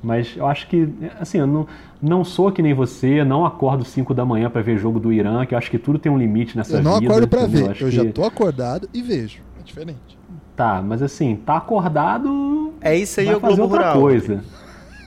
Mas 0.03 0.36
eu 0.38 0.45
acho 0.45 0.67
que, 0.67 0.88
assim, 1.19 1.39
eu 1.39 1.47
não, 1.47 1.67
não 2.01 2.24
sou 2.24 2.51
que 2.51 2.62
nem 2.62 2.74
você, 2.74 3.24
não 3.24 3.45
acordo 3.45 3.83
5 3.83 4.13
da 4.13 4.24
manhã 4.24 4.50
para 4.50 4.62
ver 4.62 4.77
jogo 4.77 5.00
do 5.00 5.12
Irã, 5.12 5.45
que 5.45 5.53
eu 5.53 5.57
acho 5.57 5.71
que 5.71 5.77
tudo 5.79 5.97
tem 5.97 6.12
um 6.12 6.17
limite 6.17 6.55
nessa 6.55 6.77
eu 6.77 6.83
não 6.83 7.00
vida. 7.00 7.12
acordo 7.12 7.27
pra 7.27 7.41
entendeu? 7.43 7.65
ver, 7.65 7.71
Acho 7.71 7.83
eu 7.86 7.89
que- 7.89 7.95
já 7.95 8.05
tô 8.12 8.24
acordado 8.24 8.88
e 8.93 9.01
vejo. 9.01 9.39
É 9.59 9.63
diferente. 9.63 10.17
Tá, 10.55 10.81
mas 10.86 11.01
assim, 11.01 11.36
tá 11.36 11.57
acordado. 11.57 12.74
É 12.79 12.95
isso 12.95 13.19
aí, 13.19 13.25
vai 13.25 13.36
o 13.36 13.39
fazer 13.39 13.55
Globo 13.55 13.74
outra 13.74 13.88
Rural. 13.89 14.01
coisa. 14.01 14.43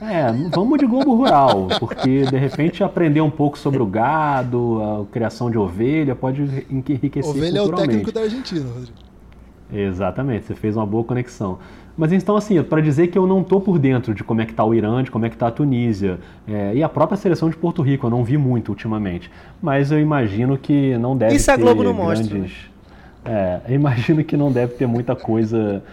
É, 0.01 0.31
vamos 0.49 0.79
de 0.79 0.85
Globo 0.87 1.13
Rural, 1.13 1.67
porque 1.79 2.25
de 2.25 2.37
repente 2.37 2.83
aprender 2.83 3.21
um 3.21 3.29
pouco 3.29 3.57
sobre 3.57 3.83
o 3.83 3.85
gado, 3.85 4.81
a 4.81 5.13
criação 5.13 5.51
de 5.51 5.59
ovelha, 5.59 6.15
pode 6.15 6.65
enriquecer 6.71 7.29
Ovelha 7.29 7.59
é 7.59 7.61
o 7.61 7.71
técnico 7.71 8.11
da 8.11 8.21
Argentina, 8.21 8.65
Rodrigo. 8.67 8.97
Exatamente, 9.71 10.47
você 10.47 10.55
fez 10.55 10.75
uma 10.75 10.85
boa 10.85 11.03
conexão. 11.03 11.59
Mas 11.95 12.11
então, 12.11 12.35
assim, 12.35 12.61
para 12.63 12.81
dizer 12.81 13.07
que 13.07 13.17
eu 13.17 13.27
não 13.27 13.43
tô 13.43 13.61
por 13.61 13.77
dentro 13.77 14.13
de 14.13 14.23
como 14.23 14.41
é 14.41 14.45
que 14.45 14.53
tá 14.53 14.65
o 14.65 14.73
Irã, 14.73 15.03
de 15.03 15.11
como 15.11 15.25
é 15.25 15.29
que 15.29 15.37
tá 15.37 15.47
a 15.47 15.51
Tunísia, 15.51 16.19
é, 16.47 16.73
e 16.73 16.81
a 16.81 16.89
própria 16.89 17.15
seleção 17.15 17.49
de 17.49 17.55
Porto 17.55 17.83
Rico, 17.83 18.07
eu 18.07 18.09
não 18.09 18.23
vi 18.23 18.37
muito 18.37 18.69
ultimamente. 18.69 19.29
Mas 19.61 19.91
eu 19.91 19.99
imagino 19.99 20.57
que 20.57 20.97
não 20.97 21.15
deve 21.15 21.35
Isso 21.35 21.51
a 21.51 21.55
ter 21.55 21.61
Globo 21.61 21.83
não 21.83 21.93
mostra, 21.93 22.27
grandes... 22.27 22.71
É, 23.23 23.61
eu 23.69 23.75
imagino 23.75 24.23
que 24.23 24.35
não 24.35 24.51
deve 24.51 24.73
ter 24.73 24.87
muita 24.87 25.15
coisa, 25.15 25.83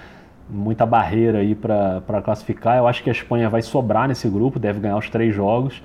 muita 0.49 0.87
barreira 0.87 1.38
aí 1.38 1.55
para 1.55 2.23
classificar. 2.25 2.76
Eu 2.78 2.87
acho 2.87 3.02
que 3.02 3.11
a 3.11 3.12
Espanha 3.12 3.49
vai 3.49 3.62
sobrar 3.62 4.09
nesse 4.09 4.28
grupo, 4.28 4.59
deve 4.59 4.81
ganhar 4.81 4.97
os 4.97 5.09
três 5.11 5.35
jogos 5.35 5.83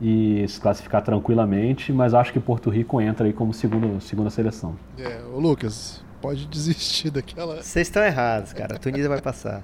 e 0.00 0.44
se 0.48 0.60
classificar 0.60 1.02
tranquilamente, 1.02 1.92
mas 1.92 2.14
acho 2.14 2.32
que 2.32 2.40
Porto 2.40 2.68
Rico 2.70 3.00
entra 3.00 3.26
aí 3.26 3.32
como 3.32 3.52
segunda, 3.52 4.00
segunda 4.00 4.30
seleção. 4.30 4.76
É, 4.98 5.20
ô 5.32 5.38
Lucas, 5.38 6.04
pode 6.20 6.46
desistir 6.48 7.10
daquela. 7.10 7.62
Vocês 7.62 7.88
estão 7.88 8.02
errados, 8.02 8.52
cara. 8.52 8.76
A 8.76 8.78
Tunísia 8.78 9.08
vai 9.08 9.20
passar. 9.20 9.62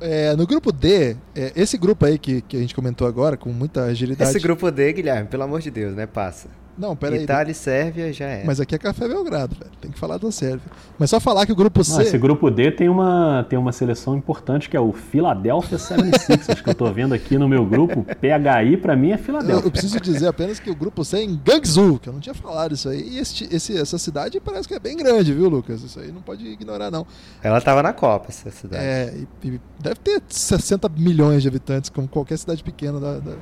É, 0.00 0.36
no 0.36 0.46
grupo 0.46 0.70
D, 0.70 1.16
é, 1.34 1.52
esse 1.56 1.76
grupo 1.76 2.04
aí 2.04 2.18
que, 2.18 2.40
que 2.42 2.56
a 2.56 2.60
gente 2.60 2.74
comentou 2.74 3.06
agora, 3.06 3.36
com 3.36 3.50
muita 3.50 3.84
agilidade. 3.84 4.30
Esse 4.30 4.38
grupo 4.38 4.70
D, 4.70 4.92
Guilherme, 4.92 5.28
pelo 5.28 5.42
amor 5.42 5.60
de 5.60 5.70
Deus, 5.70 5.94
né? 5.94 6.06
Passa. 6.06 6.48
Não, 6.78 6.94
peraí. 6.94 7.24
Itália 7.24 7.50
e 7.50 7.54
Sérvia 7.54 8.12
já 8.12 8.26
é. 8.26 8.44
Mas 8.44 8.60
aqui 8.60 8.74
é 8.74 8.78
Café 8.78 9.08
Belgrado, 9.08 9.56
velho. 9.58 9.70
Tem 9.80 9.90
que 9.90 9.98
falar 9.98 10.16
da 10.18 10.30
Sérvia. 10.30 10.70
Mas 10.98 11.10
só 11.10 11.18
falar 11.18 11.44
que 11.44 11.50
o 11.52 11.56
grupo 11.56 11.82
C. 11.82 11.98
Ah, 11.98 12.02
esse 12.02 12.16
grupo 12.16 12.50
D 12.50 12.70
tem 12.70 12.88
uma, 12.88 13.44
tem 13.48 13.58
uma 13.58 13.72
seleção 13.72 14.16
importante 14.16 14.68
que 14.70 14.76
é 14.76 14.80
o 14.80 14.92
Philadelphia 14.92 15.76
76ers, 15.76 16.62
que 16.62 16.70
eu 16.70 16.74
tô 16.74 16.90
vendo 16.92 17.14
aqui 17.14 17.36
no 17.36 17.48
meu 17.48 17.66
grupo. 17.66 18.04
PHI 18.04 18.76
pra 18.76 18.96
mim 18.96 19.10
é 19.10 19.14
Eu, 19.14 19.18
Philadelphia. 19.18 19.66
eu 19.66 19.70
preciso 19.70 20.00
dizer 20.00 20.28
apenas 20.28 20.60
que 20.60 20.70
o 20.70 20.74
grupo 20.76 21.04
C 21.04 21.18
é 21.18 21.22
em 21.24 21.36
Gangzhou, 21.44 21.98
que 21.98 22.08
eu 22.08 22.12
não 22.12 22.20
tinha 22.20 22.34
falado 22.34 22.74
isso 22.74 22.88
aí. 22.88 23.00
E 23.08 23.18
esse, 23.18 23.44
esse- 23.54 23.76
essa 23.76 23.98
cidade 23.98 24.38
parece 24.40 24.68
que 24.68 24.74
é 24.74 24.78
bem 24.78 24.96
grande, 24.96 25.32
viu, 25.34 25.48
Lucas? 25.48 25.82
Isso 25.82 25.98
aí 25.98 26.12
não 26.12 26.22
pode 26.22 26.46
ignorar, 26.46 26.90
não. 26.90 27.04
Ela 27.42 27.60
tava 27.60 27.82
na 27.82 27.92
Copa, 27.92 28.26
essa 28.28 28.50
cidade. 28.50 28.84
É, 28.84 29.14
e, 29.42 29.48
e 29.48 29.60
deve 29.80 29.96
ter 29.96 30.22
60 30.28 30.88
milhões 30.90 31.42
de 31.42 31.48
habitantes, 31.48 31.90
como 31.90 32.06
qualquer 32.06 32.38
cidade 32.38 32.62
pequena 32.62 33.00
da, 33.00 33.18
da, 33.18 33.32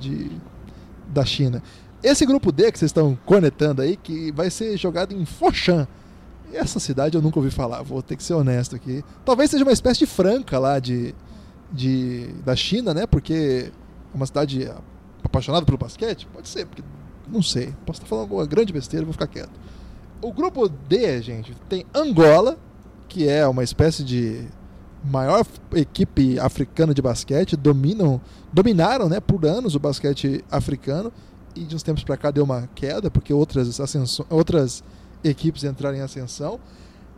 de, 0.00 0.30
da 1.08 1.24
China. 1.24 1.62
Esse 2.06 2.24
grupo 2.24 2.52
D 2.52 2.70
que 2.70 2.78
vocês 2.78 2.90
estão 2.90 3.18
conectando 3.26 3.82
aí, 3.82 3.96
que 3.96 4.30
vai 4.30 4.48
ser 4.48 4.76
jogado 4.76 5.12
em 5.12 5.24
Foshan. 5.24 5.88
Essa 6.52 6.78
cidade 6.78 7.16
eu 7.16 7.20
nunca 7.20 7.40
ouvi 7.40 7.50
falar, 7.50 7.82
vou 7.82 8.00
ter 8.00 8.14
que 8.14 8.22
ser 8.22 8.34
honesto 8.34 8.76
aqui. 8.76 9.04
Talvez 9.24 9.50
seja 9.50 9.64
uma 9.64 9.72
espécie 9.72 9.98
de 9.98 10.06
Franca 10.06 10.56
lá 10.56 10.78
de, 10.78 11.12
de, 11.72 12.28
da 12.44 12.54
China, 12.54 12.94
né? 12.94 13.08
Porque 13.08 13.72
é 14.14 14.16
uma 14.16 14.24
cidade 14.24 14.70
apaixonada 15.24 15.66
pelo 15.66 15.76
basquete? 15.76 16.28
Pode 16.32 16.48
ser, 16.48 16.64
porque 16.66 16.84
não 17.26 17.42
sei. 17.42 17.74
Posso 17.84 17.98
estar 17.98 18.06
falando 18.06 18.22
alguma 18.22 18.46
grande 18.46 18.72
besteira, 18.72 19.04
vou 19.04 19.12
ficar 19.12 19.26
quieto. 19.26 19.58
O 20.22 20.32
grupo 20.32 20.68
D, 20.68 21.20
gente, 21.22 21.56
tem 21.68 21.84
Angola, 21.92 22.56
que 23.08 23.28
é 23.28 23.44
uma 23.48 23.64
espécie 23.64 24.04
de 24.04 24.46
maior 25.02 25.44
equipe 25.74 26.38
africana 26.38 26.94
de 26.94 27.02
basquete, 27.02 27.56
dominam, 27.56 28.20
dominaram, 28.52 29.08
né, 29.08 29.18
por 29.18 29.44
anos 29.44 29.74
o 29.74 29.80
basquete 29.80 30.44
africano 30.48 31.12
e 31.56 31.64
de 31.64 31.74
uns 31.74 31.82
tempos 31.82 32.04
para 32.04 32.16
cá 32.16 32.30
deu 32.30 32.44
uma 32.44 32.68
queda 32.74 33.10
porque 33.10 33.32
outras 33.32 33.78
outras 34.30 34.82
equipes 35.24 35.64
entraram 35.64 35.96
em 35.96 36.00
ascensão. 36.00 36.60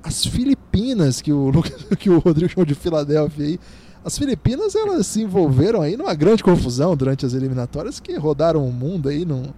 As 0.02 0.24
Filipinas, 0.24 1.20
que 1.20 1.32
o 1.32 1.50
que 1.98 2.08
o 2.10 2.18
Rodrigo 2.18 2.50
chamou 2.50 2.64
de 2.64 2.74
Filadélfia 2.74 3.44
aí, 3.44 3.60
as 4.04 4.16
Filipinas 4.16 4.74
elas 4.74 5.06
se 5.06 5.22
envolveram 5.22 5.82
aí 5.82 5.96
numa 5.96 6.14
grande 6.14 6.42
confusão 6.42 6.96
durante 6.96 7.26
as 7.26 7.34
eliminatórias 7.34 7.98
que 8.00 8.16
rodaram 8.16 8.66
o 8.66 8.72
mundo 8.72 9.08
aí 9.08 9.24
numa 9.24 9.52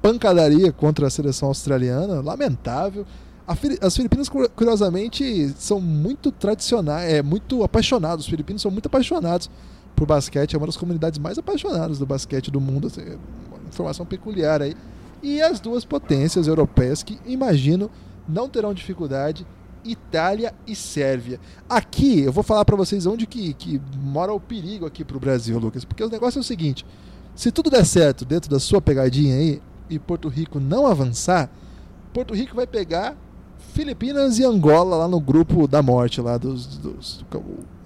pancadaria 0.00 0.72
contra 0.72 1.06
a 1.06 1.10
seleção 1.10 1.48
australiana, 1.48 2.20
lamentável. 2.20 3.04
As 3.80 3.96
Filipinas, 3.96 4.28
cu- 4.28 4.48
curiosamente, 4.50 5.52
são 5.58 5.80
muito 5.80 6.30
tradicionais, 6.30 7.12
é 7.12 7.20
muito 7.20 7.64
apaixonados. 7.64 8.24
Os 8.24 8.30
filipinos 8.30 8.62
são 8.62 8.70
muito 8.70 8.86
apaixonados 8.86 9.50
por 9.94 10.06
basquete, 10.06 10.54
é 10.54 10.58
uma 10.58 10.66
das 10.66 10.76
comunidades 10.76 11.18
mais 11.18 11.38
apaixonadas 11.38 11.98
do 11.98 12.06
basquete 12.06 12.50
do 12.50 12.60
mundo. 12.60 12.86
assim, 12.86 13.02
uma 13.48 13.58
informação 13.68 14.06
peculiar 14.06 14.62
aí. 14.62 14.74
E 15.22 15.42
as 15.42 15.60
duas 15.60 15.84
potências 15.84 16.46
europeias 16.46 17.02
que 17.02 17.18
imagino 17.26 17.90
não 18.26 18.48
terão 18.48 18.72
dificuldade, 18.72 19.46
Itália 19.84 20.54
e 20.66 20.74
Sérvia. 20.74 21.40
Aqui 21.68 22.20
eu 22.20 22.32
vou 22.32 22.42
falar 22.42 22.64
para 22.64 22.76
vocês 22.76 23.06
onde 23.06 23.26
que, 23.26 23.52
que 23.54 23.80
mora 23.96 24.32
o 24.32 24.40
perigo 24.40 24.86
aqui 24.86 25.04
pro 25.04 25.20
Brasil, 25.20 25.58
Lucas, 25.58 25.84
porque 25.84 26.04
o 26.04 26.08
negócio 26.08 26.38
é 26.38 26.40
o 26.40 26.44
seguinte: 26.44 26.86
se 27.34 27.50
tudo 27.50 27.70
der 27.70 27.84
certo 27.84 28.24
dentro 28.24 28.50
da 28.50 28.58
sua 28.58 28.80
pegadinha 28.80 29.36
aí 29.36 29.62
e 29.88 29.98
Porto 29.98 30.28
Rico 30.28 30.60
não 30.60 30.86
avançar, 30.86 31.50
Porto 32.12 32.34
Rico 32.34 32.54
vai 32.54 32.66
pegar 32.66 33.16
Filipinas 33.70 34.38
e 34.38 34.44
Angola 34.44 34.96
lá 34.96 35.08
no 35.08 35.20
grupo 35.20 35.66
da 35.66 35.82
morte 35.82 36.20
lá 36.20 36.36
dos, 36.36 36.66
dos 36.78 37.24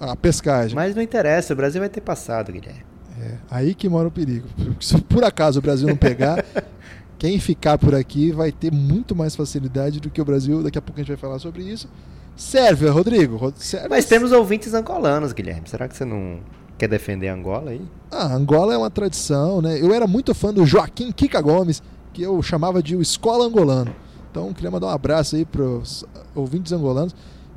a 0.01 0.17
pescagem. 0.17 0.75
Mas 0.75 0.95
não 0.95 1.03
interessa, 1.03 1.53
o 1.53 1.57
Brasil 1.57 1.81
vai 1.81 1.89
ter 1.89 2.01
passado, 2.01 2.53
Guilherme. 2.53 2.83
É, 3.21 3.35
aí 3.51 3.75
que 3.75 3.89
mora 3.89 4.09
o 4.09 4.11
perigo. 4.11 4.49
Se 4.81 5.01
por 5.03 5.23
acaso 5.25 5.59
o 5.61 5.63
Brasil 5.63 5.87
não 5.87 5.97
pegar, 5.97 6.45
quem 7.19 7.39
ficar 7.39 7.79
por 7.79 7.95
aqui 7.95 8.33
vai 8.33 8.51
ter 8.51 8.73
muito 8.73 9.15
mais 9.15 9.37
facilidade 9.37 10.01
do 10.01 10.11
que 10.11 10.21
o 10.21 10.25
Brasil. 10.25 10.63
Daqui 10.63 10.77
a 10.79 10.83
pouco 10.83 11.01
a 11.01 11.03
gente 11.03 11.09
vai 11.13 11.17
falar 11.17 11.39
sobre 11.39 11.63
isso. 11.63 11.89
Sérvia, 12.37 12.91
Rodrigo. 12.91 13.37
Ro- 13.37 13.53
Sérvia- 13.57 13.89
Mas 13.89 14.07
temos 14.07 14.33
ouvintes 14.33 14.75
angolanos, 14.75 15.33
Guilherme. 15.33 15.69
Será 15.69 15.87
que 15.87 15.97
você 15.97 16.05
não 16.05 16.41
quer 16.77 16.89
defender 16.89 17.29
Angola 17.29 17.71
aí? 17.71 17.83
Ah, 18.11 18.35
Angola 18.35 18.75
é 18.75 18.77
uma 18.77 18.91
tradição, 18.91 19.63
né? 19.63 19.81
Eu 19.81 19.95
era 19.95 20.07
muito 20.09 20.35
fã 20.35 20.53
do 20.53 20.67
Joaquim 20.67 21.13
Kika 21.13 21.41
Gomes, 21.41 21.81
que 22.13 22.21
eu 22.23 22.43
chamava 22.43 22.83
de 22.83 22.97
o 22.97 23.01
Escola 23.01 23.47
Angolano. 23.47 23.95
Então, 24.35 24.53
queria 24.53 24.69
mandar 24.69 24.89
um 24.89 24.91
abraço 24.91 25.37
aí 25.37 25.45
para 25.45 25.63
os 25.63 26.05
ouvintes 26.35 26.73
angolanos 26.73 27.15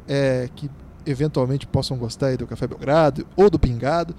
é, 0.07 0.47
que 0.55 0.69
eventualmente 1.07 1.65
possam 1.65 1.97
gostar 1.97 2.27
aí 2.27 2.37
do 2.37 2.45
Café 2.45 2.67
Belgrado 2.67 3.25
ou 3.35 3.49
do 3.49 3.57
Pingado. 3.57 4.13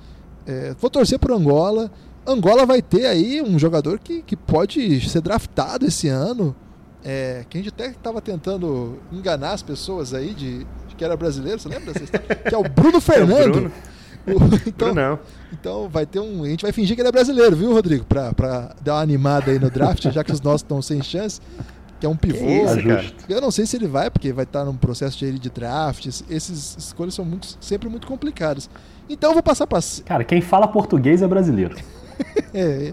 É, 0.45 0.75
vou 0.81 0.91
torcer 0.91 1.21
por 1.21 1.31
Angola. 1.31 1.88
Angola 2.27 2.67
vai 2.67 2.83
ter 2.83 3.07
aí 3.07 3.41
um 3.41 3.57
jogador 3.61 4.00
que, 4.00 4.23
que 4.23 4.35
pode 4.37 5.09
ser 5.09 5.21
draftado 5.21 5.87
esse 5.87 6.09
ano. 6.09 6.53
É, 7.05 7.45
que 7.49 7.57
a 7.59 7.61
gente 7.61 7.69
até 7.73 7.91
estava 7.91 8.21
tentando 8.21 8.99
enganar 9.12 9.53
as 9.53 9.62
pessoas 9.62 10.12
aí 10.12 10.35
de, 10.35 10.67
de 10.88 10.97
que 10.97 11.05
era 11.05 11.17
brasileiro, 11.17 11.61
você 11.61 11.69
lembra 11.69 11.93
dessa 11.93 12.03
história? 12.11 12.35
Que 12.35 12.55
é 12.57 12.59
o 12.59 12.65
Bruno 12.65 13.00
Fernando. 13.00 13.53
Bruno. 13.53 13.73
O- 14.29 14.45
então, 14.69 14.88
Brunão. 14.93 15.19
então 15.55 15.88
vai 15.88 16.05
ter 16.05 16.21
um. 16.21 16.45
A 16.45 16.49
gente 16.49 16.61
vai 16.61 16.71
fingir 16.71 16.95
que 16.95 17.00
ele 17.00 17.09
é 17.09 17.12
brasileiro, 17.12 17.57
viu, 17.57 17.73
Rodrigo? 17.73 18.05
Pra 18.05 18.75
dar 18.83 18.97
uma 18.97 19.00
animada 19.00 19.50
aí 19.50 19.59
no 19.59 19.71
draft, 19.71 20.03
já 20.11 20.23
que 20.23 20.31
os 20.33 20.43
nossos 20.43 20.61
estão 20.61 20.83
sem 20.83 21.03
chance. 21.03 21.41
Que 22.00 22.07
é 22.07 22.09
um 22.09 22.17
pivô. 22.17 22.38
Que 22.38 22.88
isso. 22.88 23.14
Eu 23.28 23.40
não 23.40 23.50
sei 23.50 23.67
se 23.67 23.76
ele 23.76 23.87
vai, 23.88 24.11
porque 24.11 24.33
vai 24.33 24.45
estar 24.45 24.64
num 24.64 24.76
processo 24.76 25.19
de, 25.19 25.26
ele 25.26 25.38
de 25.38 25.50
draft. 25.50 26.07
Esses 26.07 26.76
escolhas 26.78 27.14
são 27.14 27.25
muito, 27.25 27.57
sempre 27.61 27.88
muito 27.88 28.07
complicadas. 28.07 28.71
Então 29.09 29.31
eu 29.31 29.35
vou 29.35 29.43
passar 29.43 29.67
para. 29.67 29.81
Cara, 30.05 30.23
quem 30.25 30.40
fala 30.40 30.69
português 30.69 31.23
é 31.23 31.26
brasileiro. 31.26 31.76
É, 32.52 32.93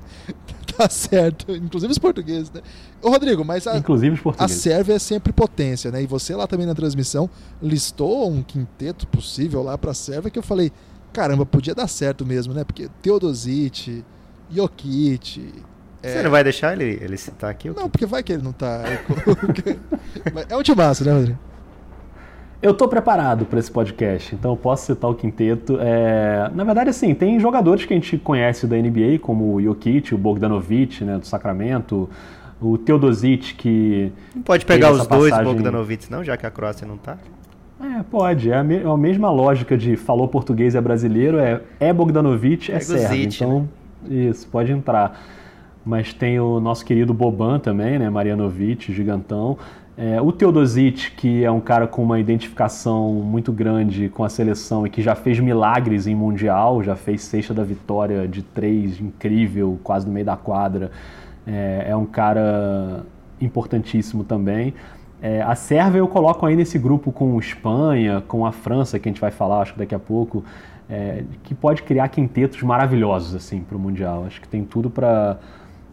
tá 0.77 0.87
certo. 0.87 1.51
Inclusive 1.55 1.91
os 1.91 1.97
portugueses, 1.97 2.51
né? 2.51 2.61
Ô, 3.01 3.09
Rodrigo, 3.09 3.43
mas 3.43 3.65
a, 3.65 3.75
Inclusive 3.77 4.13
os 4.13 4.19
a 4.19 4.23
portugueses. 4.23 4.61
Sérvia 4.61 4.93
é 4.93 4.99
sempre 4.99 5.33
potência, 5.33 5.89
né? 5.89 6.03
E 6.03 6.05
você 6.05 6.35
lá 6.35 6.45
também 6.45 6.67
na 6.67 6.75
transmissão 6.75 7.27
listou 7.59 8.29
um 8.29 8.43
quinteto 8.43 9.07
possível 9.07 9.63
lá 9.63 9.79
pra 9.79 9.95
Sérvia 9.95 10.29
que 10.29 10.37
eu 10.37 10.43
falei, 10.43 10.71
caramba, 11.11 11.43
podia 11.43 11.73
dar 11.73 11.87
certo 11.87 12.23
mesmo, 12.23 12.53
né? 12.53 12.63
Porque 12.63 12.87
Teodosic, 13.01 14.03
Jokic. 14.51 15.53
Você 16.09 16.19
é... 16.19 16.23
não 16.23 16.31
vai 16.31 16.43
deixar 16.43 16.73
ele, 16.73 16.99
ele 17.01 17.17
citar 17.17 17.49
aqui? 17.49 17.69
Não, 17.69 17.89
porque 17.89 18.05
vai 18.05 18.23
que 18.23 18.33
ele 18.33 18.43
não 18.43 18.51
tá. 18.51 18.83
é 20.49 20.55
um 20.57 20.63
timaço, 20.63 21.03
né, 21.03 21.11
Rodrigo? 21.11 21.39
Eu 22.61 22.73
tô 22.73 22.87
preparado 22.87 23.45
para 23.45 23.59
esse 23.59 23.69
podcast, 23.69 24.33
então 24.33 24.51
eu 24.51 24.57
posso 24.57 24.85
citar 24.85 25.09
o 25.09 25.15
quinteto. 25.15 25.77
É... 25.79 26.49
Na 26.53 26.63
verdade, 26.63 26.89
assim, 26.89 27.13
tem 27.13 27.39
jogadores 27.39 27.85
que 27.85 27.93
a 27.93 27.95
gente 27.95 28.17
conhece 28.17 28.65
da 28.65 28.75
NBA, 28.75 29.19
como 29.21 29.53
o 29.53 29.61
Jokic, 29.61 30.15
o 30.15 30.17
Bogdanovic, 30.17 31.03
né, 31.03 31.17
do 31.17 31.27
Sacramento, 31.27 32.09
o 32.61 32.77
Teodosic, 32.77 33.55
que. 33.55 34.11
Não 34.33 34.41
pode 34.41 34.65
pegar 34.65 34.91
os 34.91 35.05
dois 35.05 35.37
Bogdanovic, 35.43 36.09
não, 36.11 36.23
já 36.23 36.37
que 36.37 36.45
a 36.45 36.51
Croácia 36.51 36.87
não 36.87 36.97
tá? 36.97 37.17
É, 37.79 38.03
pode. 38.03 38.49
É 38.49 38.57
a, 38.57 38.63
me, 38.63 38.77
é 38.77 38.85
a, 38.85 38.97
mesma 38.97 39.29
lógica 39.29 39.77
de 39.77 39.95
falou 39.95 40.27
português 40.27 40.75
é 40.75 40.81
brasileiro, 40.81 41.37
é, 41.37 41.61
é 41.79 41.93
Bogdanovic, 41.93 42.71
é, 42.71 42.75
é 42.75 42.79
sérvio. 42.79 43.23
Então, 43.23 43.69
né? 44.07 44.29
isso, 44.29 44.47
pode 44.47 44.71
entrar. 44.71 45.21
Mas 45.85 46.13
tem 46.13 46.39
o 46.39 46.59
nosso 46.59 46.83
querido 46.83 47.13
Boban 47.13 47.59
também, 47.59 47.99
né? 47.99 48.09
Marianovic, 48.09 48.91
gigantão. 48.91 49.57
É, 49.97 50.21
o 50.21 50.29
Teodosic, 50.31 51.11
que 51.11 51.45
é 51.45 51.49
um 51.49 51.61
cara 51.61 51.87
com 51.87 52.03
uma 52.03 52.19
identificação 52.19 53.13
muito 53.13 53.53
grande 53.53 54.09
com 54.09 54.25
a 54.25 54.29
seleção 54.29 54.85
e 54.85 54.89
que 54.89 55.01
já 55.01 55.15
fez 55.15 55.39
milagres 55.39 56.05
em 56.05 56.13
Mundial, 56.13 56.83
já 56.83 56.97
fez 56.97 57.21
sexta 57.21 57.53
da 57.53 57.63
vitória 57.63 58.27
de 58.27 58.41
três, 58.41 58.99
incrível, 58.99 59.79
quase 59.83 60.05
no 60.05 60.11
meio 60.11 60.25
da 60.25 60.35
quadra. 60.35 60.91
É, 61.47 61.85
é 61.89 61.95
um 61.95 62.05
cara 62.05 63.03
importantíssimo 63.39 64.25
também. 64.25 64.73
É, 65.21 65.41
a 65.41 65.55
Sérvia 65.55 65.99
eu 65.99 66.07
coloco 66.09 66.45
aí 66.45 66.57
nesse 66.57 66.77
grupo 66.77 67.11
com 67.11 67.39
Espanha, 67.39 68.21
com 68.27 68.45
a 68.45 68.51
França, 68.51 68.99
que 68.99 69.07
a 69.07 69.11
gente 69.11 69.21
vai 69.21 69.31
falar, 69.31 69.61
acho 69.61 69.73
que 69.73 69.79
daqui 69.79 69.95
a 69.95 69.99
pouco, 69.99 70.43
é, 70.89 71.23
que 71.43 71.55
pode 71.55 71.83
criar 71.83 72.09
quintetos 72.09 72.61
maravilhosos 72.63 73.33
assim 73.33 73.61
para 73.61 73.77
o 73.77 73.79
Mundial. 73.79 74.25
Acho 74.27 74.41
que 74.41 74.47
tem 74.47 74.65
tudo 74.65 74.89
para 74.89 75.37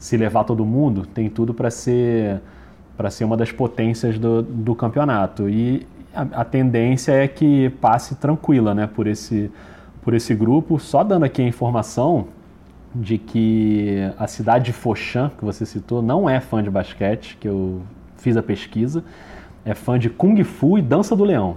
se 0.02 0.16
levar 0.16 0.42
todo 0.42 0.64
mundo, 0.64 1.06
tem 1.06 1.30
tudo 1.30 1.54
para 1.54 1.70
ser 1.70 2.40
para 2.96 3.08
ser 3.08 3.24
uma 3.24 3.36
das 3.36 3.52
potências 3.52 4.18
do, 4.18 4.42
do 4.42 4.74
campeonato. 4.74 5.48
E 5.48 5.86
a, 6.12 6.40
a, 6.40 6.44
tendência 6.44 7.12
é 7.12 7.28
que 7.28 7.70
passe 7.80 8.16
tranquila 8.16 8.74
né, 8.74 8.86
por, 8.86 9.06
esse, 9.06 9.50
por 10.02 10.12
esse 10.12 10.34
grupo. 10.34 10.78
Só 10.78 11.02
dando 11.02 11.24
aqui 11.24 11.40
a 11.40 11.46
informação 11.46 12.26
de 12.92 13.16
que 13.16 14.12
a 14.18 14.26
cidade 14.26 14.66
de 14.66 14.72
Foshan, 14.72 15.30
que 15.38 15.44
você 15.44 15.64
citou, 15.64 16.02
não 16.02 16.28
é 16.28 16.38
fã 16.40 16.62
de 16.62 16.68
basquete, 16.68 17.38
que 17.40 17.48
eu 17.48 17.80
fiz 18.16 18.36
a 18.36 18.42
pesquisa, 18.42 19.02
é 19.64 19.72
fã 19.72 19.98
de 19.98 20.10
Kung 20.10 20.42
Fu 20.44 20.78
e 20.78 20.82
Dança 20.82 21.16
do 21.16 21.24
Leão. 21.24 21.56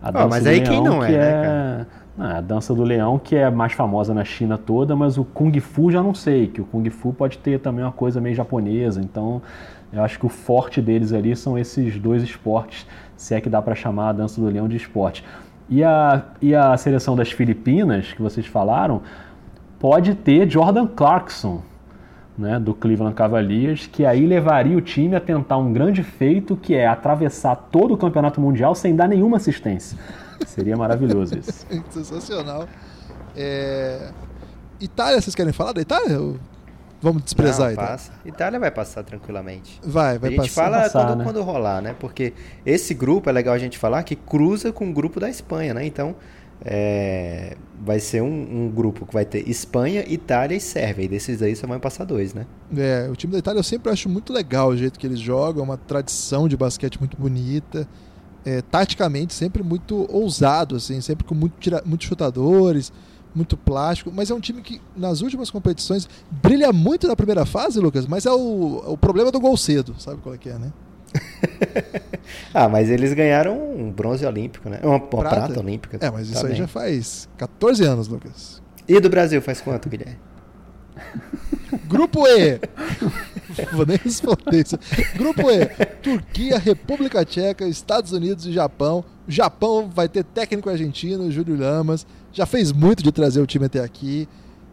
A 0.00 0.10
dança 0.10 0.26
oh, 0.26 0.28
mas 0.28 0.44
do 0.44 0.50
aí 0.50 0.60
leão, 0.60 0.70
quem 0.70 0.82
não 0.82 1.02
é, 1.02 1.10
né, 1.10 1.18
é... 1.18 1.86
Ah, 2.18 2.38
a 2.38 2.40
dança 2.40 2.74
do 2.74 2.82
leão, 2.82 3.16
que 3.16 3.36
é 3.36 3.48
mais 3.48 3.72
famosa 3.74 4.12
na 4.12 4.24
China 4.24 4.58
toda, 4.58 4.96
mas 4.96 5.16
o 5.16 5.24
Kung 5.24 5.56
Fu 5.60 5.88
já 5.88 6.02
não 6.02 6.12
sei, 6.12 6.48
que 6.48 6.60
o 6.60 6.64
Kung 6.64 6.90
Fu 6.90 7.12
pode 7.12 7.38
ter 7.38 7.60
também 7.60 7.84
uma 7.84 7.92
coisa 7.92 8.20
meio 8.20 8.34
japonesa, 8.34 9.00
então 9.00 9.40
eu 9.92 10.02
acho 10.02 10.18
que 10.18 10.26
o 10.26 10.28
forte 10.28 10.82
deles 10.82 11.12
ali 11.12 11.36
são 11.36 11.56
esses 11.56 11.96
dois 11.96 12.24
esportes, 12.24 12.84
se 13.16 13.36
é 13.36 13.40
que 13.40 13.48
dá 13.48 13.62
para 13.62 13.76
chamar 13.76 14.08
a 14.08 14.12
dança 14.12 14.40
do 14.40 14.48
leão 14.48 14.66
de 14.66 14.76
esporte. 14.76 15.24
E 15.70 15.84
a, 15.84 16.24
e 16.42 16.56
a 16.56 16.76
seleção 16.76 17.14
das 17.14 17.30
Filipinas, 17.30 18.12
que 18.12 18.20
vocês 18.20 18.46
falaram, 18.46 19.02
pode 19.78 20.16
ter 20.16 20.50
Jordan 20.50 20.88
Clarkson, 20.88 21.62
né, 22.38 22.58
do 22.60 22.72
Cleveland 22.72 23.14
Cavaliers, 23.14 23.86
que 23.86 24.06
aí 24.06 24.24
levaria 24.24 24.76
o 24.76 24.80
time 24.80 25.16
a 25.16 25.20
tentar 25.20 25.58
um 25.58 25.72
grande 25.72 26.02
feito, 26.04 26.56
que 26.56 26.74
é 26.74 26.86
atravessar 26.86 27.56
todo 27.56 27.94
o 27.94 27.96
campeonato 27.96 28.40
mundial 28.40 28.74
sem 28.74 28.94
dar 28.94 29.08
nenhuma 29.08 29.38
assistência. 29.38 29.98
Seria 30.46 30.76
maravilhoso 30.76 31.36
isso. 31.38 31.66
Sensacional. 31.90 32.68
É... 33.36 34.10
Itália, 34.80 35.20
vocês 35.20 35.34
querem 35.34 35.52
falar 35.52 35.72
da 35.72 35.80
Itália? 35.80 36.16
Vamos 37.00 37.22
desprezar 37.22 37.70
Não, 37.70 37.76
passa. 37.76 38.10
Itália? 38.10 38.28
Itália 38.32 38.60
vai 38.60 38.70
passar 38.70 39.02
tranquilamente. 39.02 39.80
Vai, 39.82 40.18
vai 40.18 40.30
passar. 40.30 40.42
A 40.42 40.44
gente 40.44 40.54
passar. 40.54 40.62
fala 40.62 40.82
passar, 40.82 41.06
quando, 41.06 41.18
né? 41.18 41.24
quando 41.24 41.42
rolar, 41.42 41.82
né? 41.82 41.96
Porque 41.98 42.32
esse 42.64 42.94
grupo, 42.94 43.28
é 43.28 43.32
legal 43.32 43.54
a 43.54 43.58
gente 43.58 43.76
falar, 43.76 44.02
que 44.04 44.14
cruza 44.14 44.72
com 44.72 44.88
o 44.88 44.92
grupo 44.92 45.18
da 45.18 45.28
Espanha, 45.28 45.74
né? 45.74 45.84
Então, 45.84 46.14
é, 46.64 47.56
vai 47.80 48.00
ser 48.00 48.22
um, 48.22 48.26
um, 48.66 48.70
grupo 48.70 49.06
que 49.06 49.14
vai 49.14 49.24
ter 49.24 49.48
Espanha, 49.48 50.04
Itália 50.06 50.56
e 50.56 50.60
Sérvia. 50.60 51.04
E 51.04 51.08
desses 51.08 51.40
aí 51.42 51.54
só 51.54 51.66
vão 51.66 51.78
passar 51.78 52.04
dois, 52.04 52.34
né? 52.34 52.46
É, 52.76 53.08
o 53.10 53.16
time 53.16 53.32
da 53.32 53.38
Itália 53.38 53.60
eu 53.60 53.64
sempre 53.64 53.92
acho 53.92 54.08
muito 54.08 54.32
legal 54.32 54.68
o 54.68 54.76
jeito 54.76 54.98
que 54.98 55.06
eles 55.06 55.20
jogam, 55.20 55.64
uma 55.64 55.76
tradição 55.76 56.48
de 56.48 56.56
basquete 56.56 56.98
muito 56.98 57.16
bonita. 57.16 57.88
É, 58.44 58.62
taticamente 58.62 59.34
sempre 59.34 59.62
muito 59.62 60.06
ousado, 60.10 60.76
assim, 60.76 61.00
sempre 61.00 61.24
com 61.24 61.34
muito 61.34 61.54
tira, 61.58 61.82
muitos 61.84 62.06
chutadores, 62.06 62.92
muito 63.34 63.56
plástico, 63.56 64.10
mas 64.14 64.30
é 64.30 64.34
um 64.34 64.40
time 64.40 64.62
que 64.62 64.80
nas 64.96 65.20
últimas 65.20 65.50
competições 65.50 66.08
brilha 66.30 66.72
muito 66.72 67.06
na 67.06 67.14
primeira 67.14 67.44
fase, 67.44 67.78
Lucas, 67.78 68.06
mas 68.06 68.24
é 68.26 68.32
o, 68.32 68.82
o 68.86 68.96
problema 68.96 69.30
do 69.30 69.40
gol 69.40 69.56
cedo, 69.56 69.94
sabe 69.98 70.22
qual 70.22 70.34
é 70.34 70.38
que 70.38 70.48
é, 70.48 70.56
né? 70.56 70.72
ah, 72.52 72.68
mas 72.68 72.90
eles 72.90 73.12
ganharam 73.12 73.56
um 73.58 73.90
bronze 73.90 74.24
olímpico, 74.24 74.68
né? 74.68 74.80
Uma, 74.82 74.96
uma 74.96 75.00
prata. 75.00 75.36
prata. 75.36 75.60
olímpica. 75.60 75.98
É, 76.00 76.10
mas 76.10 76.28
isso 76.28 76.42
tá 76.42 76.48
aí 76.48 76.54
já 76.54 76.66
faz 76.66 77.28
14 77.36 77.84
anos, 77.84 78.08
Lucas. 78.08 78.62
E 78.86 78.98
do 79.00 79.08
Brasil 79.08 79.40
faz 79.42 79.60
quanto, 79.60 79.88
Guilherme? 79.88 80.18
Grupo 81.86 82.26
E. 82.26 82.60
Vou 83.72 83.86
nem 83.86 83.96
responder 83.96 84.64
isso. 84.64 84.78
Grupo 85.16 85.50
E: 85.50 85.66
Turquia, 86.02 86.58
República 86.58 87.24
Tcheca, 87.24 87.66
Estados 87.66 88.12
Unidos 88.12 88.46
e 88.46 88.52
Japão. 88.52 89.04
O 89.26 89.30
Japão 89.30 89.90
vai 89.92 90.08
ter 90.08 90.24
técnico 90.24 90.70
argentino, 90.70 91.30
Júlio 91.30 91.58
Lamas. 91.58 92.06
Já 92.32 92.46
fez 92.46 92.72
muito 92.72 93.02
de 93.02 93.12
trazer 93.12 93.40
o 93.40 93.46
time 93.46 93.66
até 93.66 93.80
aqui. 93.80 94.28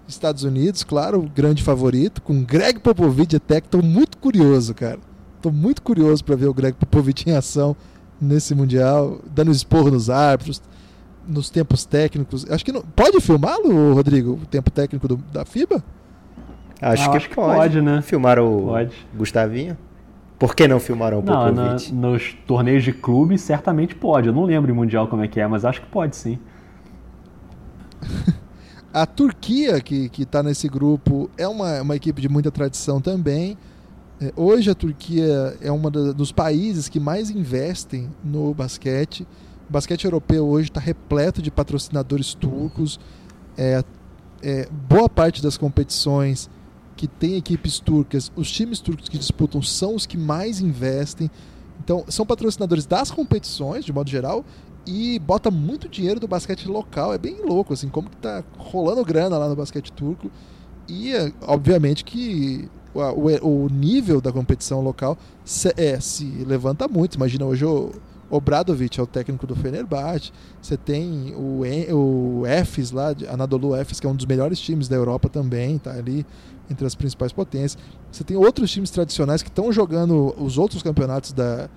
Estados 0.08 0.44
Unidos, 0.44 0.84
claro, 0.84 1.22
grande 1.34 1.64
favorito, 1.64 2.22
com 2.22 2.44
Greg 2.44 2.80
Popovich 2.80 3.28
de 3.28 3.40
técnico. 3.40 3.78
Tô 3.78 3.86
muito 3.86 4.18
curioso, 4.18 4.74
cara. 4.74 5.00
Tô 5.46 5.52
muito 5.52 5.84
curioso 5.84 6.26
para 6.26 6.36
ver 6.36 6.48
o 6.48 6.54
Greg 6.56 6.76
Popovich 6.76 7.30
em 7.30 7.36
ação 7.36 7.76
nesse 8.20 8.56
Mundial, 8.56 9.20
dando 9.32 9.52
esporro 9.52 9.92
nos 9.92 10.10
árbitros, 10.10 10.60
nos 11.28 11.52
tempos 11.52 11.86
técnicos. 11.86 12.50
Acho 12.50 12.66
que 12.66 12.72
não. 12.72 12.82
Pode 12.82 13.22
filmá-lo, 13.22 13.94
Rodrigo, 13.94 14.40
o 14.42 14.46
tempo 14.48 14.72
técnico 14.72 15.08
do, 15.08 15.18
da 15.18 15.46
FIBA? 15.46 15.84
Acho, 16.82 17.04
ah, 17.04 17.12
que, 17.12 17.18
acho 17.18 17.30
que 17.30 17.36
pode. 17.36 17.58
pode. 17.58 17.80
né? 17.80 18.02
Filmaram 18.02 18.58
o 18.58 18.66
pode. 18.70 18.96
Gustavinho? 19.16 19.78
Por 20.40 20.56
que 20.56 20.68
não 20.68 20.80
filmaram 20.80 21.20
o 21.20 21.22
Popovich? 21.22 21.94
Não, 21.94 22.10
nos 22.10 22.34
torneios 22.48 22.84
de 22.84 22.92
clube, 22.92 23.38
certamente 23.38 23.94
pode. 23.94 24.30
Eu 24.30 24.34
não 24.34 24.46
lembro 24.46 24.72
em 24.72 24.74
Mundial 24.74 25.08
como 25.08 25.24
é 25.24 25.28
que 25.28 25.40
é, 25.40 25.46
mas 25.46 25.64
acho 25.64 25.80
que 25.80 25.88
pode 25.88 26.16
sim. 26.16 26.40
a 28.92 29.06
Turquia, 29.06 29.80
que 29.80 30.10
está 30.18 30.42
nesse 30.42 30.68
grupo, 30.68 31.30
é 31.38 31.48
uma, 31.48 31.84
uma 31.84 31.96
equipe 31.96 32.20
de 32.20 32.28
muita 32.28 32.50
tradição 32.50 33.00
também. 33.00 33.56
É, 34.20 34.32
hoje 34.36 34.70
a 34.72 34.76
Turquia 34.76 35.58
é 35.60 35.72
um 35.72 35.82
dos 36.14 36.32
países 36.32 36.88
que 36.88 37.00
mais 37.00 37.30
investem 37.30 38.10
no 38.24 38.54
basquete. 38.54 39.28
O 39.70 39.74
basquete 39.74 40.06
europeu 40.06 40.48
hoje 40.48 40.70
está 40.70 40.80
repleto 40.80 41.42
de 41.42 41.52
patrocinadores 41.52 42.34
turcos. 42.34 43.00
É, 43.58 43.84
é, 44.42 44.70
boa 44.88 45.10
parte 45.10 45.42
das 45.42 45.58
competições 45.58 46.50
que 46.96 47.08
tem 47.08 47.36
equipes 47.36 47.80
turcas, 47.80 48.32
os 48.38 48.50
times 48.50 48.80
turcos 48.80 49.10
que 49.10 49.18
disputam 49.18 49.62
são 49.62 49.96
os 49.96 50.06
que 50.06 50.18
mais 50.18 50.62
investem. 50.62 51.30
Então, 51.84 52.06
são 52.08 52.26
patrocinadores 52.26 52.86
das 52.86 53.12
competições, 53.12 53.84
de 53.84 53.92
modo 53.92 54.10
geral, 54.10 54.46
e 54.88 55.20
bota 55.20 55.52
muito 55.52 55.90
dinheiro 55.90 56.22
do 56.22 56.28
basquete 56.28 56.70
local. 56.70 57.14
É 57.14 57.18
bem 57.18 57.42
louco, 57.44 57.74
assim, 57.74 57.90
como 57.90 58.10
que 58.10 58.16
tá 58.16 58.46
rolando 58.58 59.04
grana 59.04 59.38
lá 59.38 59.50
no 59.50 59.58
basquete 59.58 59.92
turco. 59.92 60.32
E, 60.88 61.12
obviamente, 61.42 62.06
que 62.06 62.70
o, 62.96 63.66
o 63.66 63.70
nível 63.70 64.22
da 64.22 64.32
competição 64.32 64.82
local 64.82 65.18
se, 65.44 65.74
é, 65.78 66.00
se 66.00 66.26
levanta 66.46 66.88
muito. 66.88 67.16
Imagina 67.16 67.46
hoje 67.46 67.66
o 67.66 67.92
Obradovic 68.30 69.00
é 69.00 69.04
o 69.04 69.08
técnico 69.08 69.46
do 69.46 69.56
Fenerbahçe. 69.56 70.32
Você 70.62 70.78
tem 70.78 71.34
o, 71.36 71.62
o 71.94 72.48
Efes 72.48 72.92
lá, 72.92 73.14
Anadolu 73.30 73.76
Efes, 73.76 74.00
que 74.00 74.08
é 74.08 74.10
um 74.10 74.16
dos 74.16 74.26
melhores 74.26 74.60
times 74.60 74.88
da 74.88 74.96
Europa 74.96 75.30
também, 75.30 75.78
tá 75.78 75.92
ali 75.92 76.26
entre 76.70 76.86
as 76.86 76.96
principais 76.96 77.32
potências. 77.32 77.78
Você 78.12 78.24
tem 78.24 78.38
outros 78.38 78.72
times 78.72 78.90
tradicionais 78.90 79.44
que 79.44 79.50
estão 79.50 79.72
jogando 79.72 80.34
os 80.38 80.58
outros 80.58 80.82
campeonatos 80.82 81.32
da, 81.32 81.70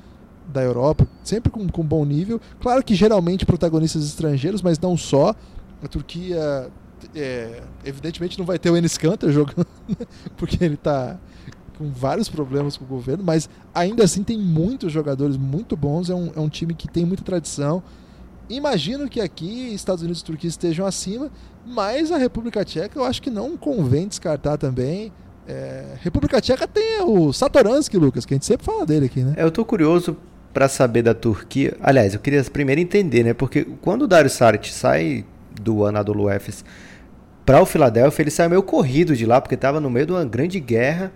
da 0.53 0.63
Europa, 0.63 1.07
sempre 1.23 1.51
com, 1.51 1.69
com 1.69 1.85
bom 1.85 2.05
nível. 2.05 2.41
Claro 2.61 2.83
que 2.83 2.95
geralmente 2.95 3.45
protagonistas 3.45 4.05
estrangeiros, 4.05 4.63
mas 4.63 4.79
não 4.79 4.97
só. 4.97 5.35
A 5.83 5.87
Turquia 5.87 6.71
é, 7.15 7.63
evidentemente 7.85 8.39
não 8.39 8.47
vai 8.47 8.59
ter 8.59 8.71
o 8.71 8.77
Enes 8.77 8.97
Kanter 8.97 9.31
jogando, 9.31 9.67
porque 10.37 10.65
ele 10.65 10.75
está 10.75 11.19
com 11.79 11.91
vários 11.91 12.29
problemas 12.29 12.77
com 12.77 12.85
o 12.85 12.89
governo, 12.89 13.23
mas 13.25 13.49
ainda 13.73 14.03
assim 14.05 14.25
tem 14.25 14.37
muitos 14.37 14.93
jogadores 14.93 15.37
muito 15.37 15.77
bons, 15.77 16.11
é 16.11 16.15
um, 16.15 16.33
é 16.35 16.41
um 16.41 16.49
time 16.49 16.75
que 16.75 16.89
tem 16.89 17.05
muita 17.05 17.23
tradição. 17.23 17.83
Imagino 18.51 19.09
que 19.09 19.21
aqui 19.21 19.73
Estados 19.73 20.03
Unidos 20.03 20.21
e 20.21 20.25
Turquia 20.25 20.49
estejam 20.49 20.87
acima, 20.87 21.31
mas 21.65 22.11
a 22.11 22.17
República 22.17 22.65
Tcheca 22.65 22.99
eu 22.99 23.05
acho 23.05 23.23
que 23.23 23.31
não 23.31 23.57
convém 23.57 24.09
descartar 24.09 24.57
também. 24.57 25.13
É, 25.47 25.95
República 26.03 26.41
Tcheca 26.41 26.67
tem 26.67 27.01
o 27.03 27.33
Satoransky, 27.33 27.97
Lucas, 27.97 28.27
que 28.27 28.35
a 28.35 28.37
gente 28.37 28.47
sempre 28.47 28.67
fala 28.67 28.85
dele 28.85 29.07
aqui, 29.07 29.23
né? 29.23 29.35
É, 29.37 29.45
eu 29.45 29.51
tô 29.51 29.65
curioso 29.65 30.17
para 30.53 30.69
saber 30.69 31.03
da 31.03 31.15
Turquia. 31.15 31.77
Aliás, 31.81 32.15
eu 32.15 32.21
queria 32.21 32.43
primeiro 32.45 32.81
entender, 32.81 33.23
né? 33.23 33.35
Porque 33.35 33.65
quando 33.81 34.03
o 34.03 34.09
Dario 34.09 34.31
Saric 34.31 34.73
sai 34.73 35.25
do 35.61 35.85
Anadolu 35.85 36.31
Efes 36.31 36.65
para 37.49 37.63
o 37.63 37.65
Philadelphia, 37.65 38.23
ele 38.25 38.31
saiu 38.31 38.51
meio 38.51 38.63
corrido 38.63 39.17
de 39.17 39.25
lá, 39.25 39.41
porque 39.41 39.55
estava 39.55 39.81
no 39.81 39.89
meio 39.89 40.05
de 40.05 40.13
uma 40.13 40.23
grande 40.23 40.61
guerra. 40.61 41.11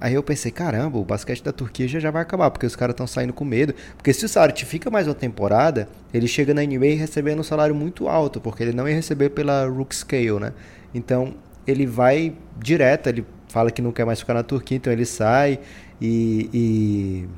Aí 0.00 0.14
eu 0.14 0.22
pensei, 0.22 0.52
caramba, 0.52 0.96
o 0.96 1.04
basquete 1.04 1.42
da 1.42 1.50
Turquia 1.50 1.88
já, 1.88 1.98
já 1.98 2.08
vai 2.08 2.22
acabar, 2.22 2.52
porque 2.52 2.64
os 2.64 2.76
caras 2.76 2.92
estão 2.92 3.04
saindo 3.04 3.32
com 3.32 3.44
medo. 3.44 3.74
Porque 3.96 4.12
se 4.12 4.24
o 4.24 4.28
Saric 4.28 4.64
fica 4.64 4.92
mais 4.92 5.08
uma 5.08 5.14
temporada, 5.14 5.88
ele 6.14 6.28
chega 6.28 6.54
na 6.54 6.62
NBA 6.62 6.94
recebendo 6.96 7.40
um 7.40 7.42
salário 7.42 7.74
muito 7.74 8.06
alto, 8.06 8.40
porque 8.40 8.62
ele 8.62 8.72
não 8.72 8.88
ia 8.88 8.94
receber 8.94 9.30
pela 9.30 9.66
Rook 9.66 9.92
Scale, 9.92 10.38
né? 10.38 10.52
Então 10.94 11.34
ele 11.66 11.84
vai 11.84 12.32
direto, 12.60 13.08
ele 13.08 13.26
fala 13.48 13.68
que 13.68 13.82
não 13.82 13.90
quer 13.90 14.06
mais 14.06 14.20
ficar 14.20 14.34
na 14.34 14.44
Turquia, 14.44 14.76
então 14.76 14.92
ele 14.92 15.04
sai 15.04 15.58
e, 16.00 16.48
e 16.54 17.28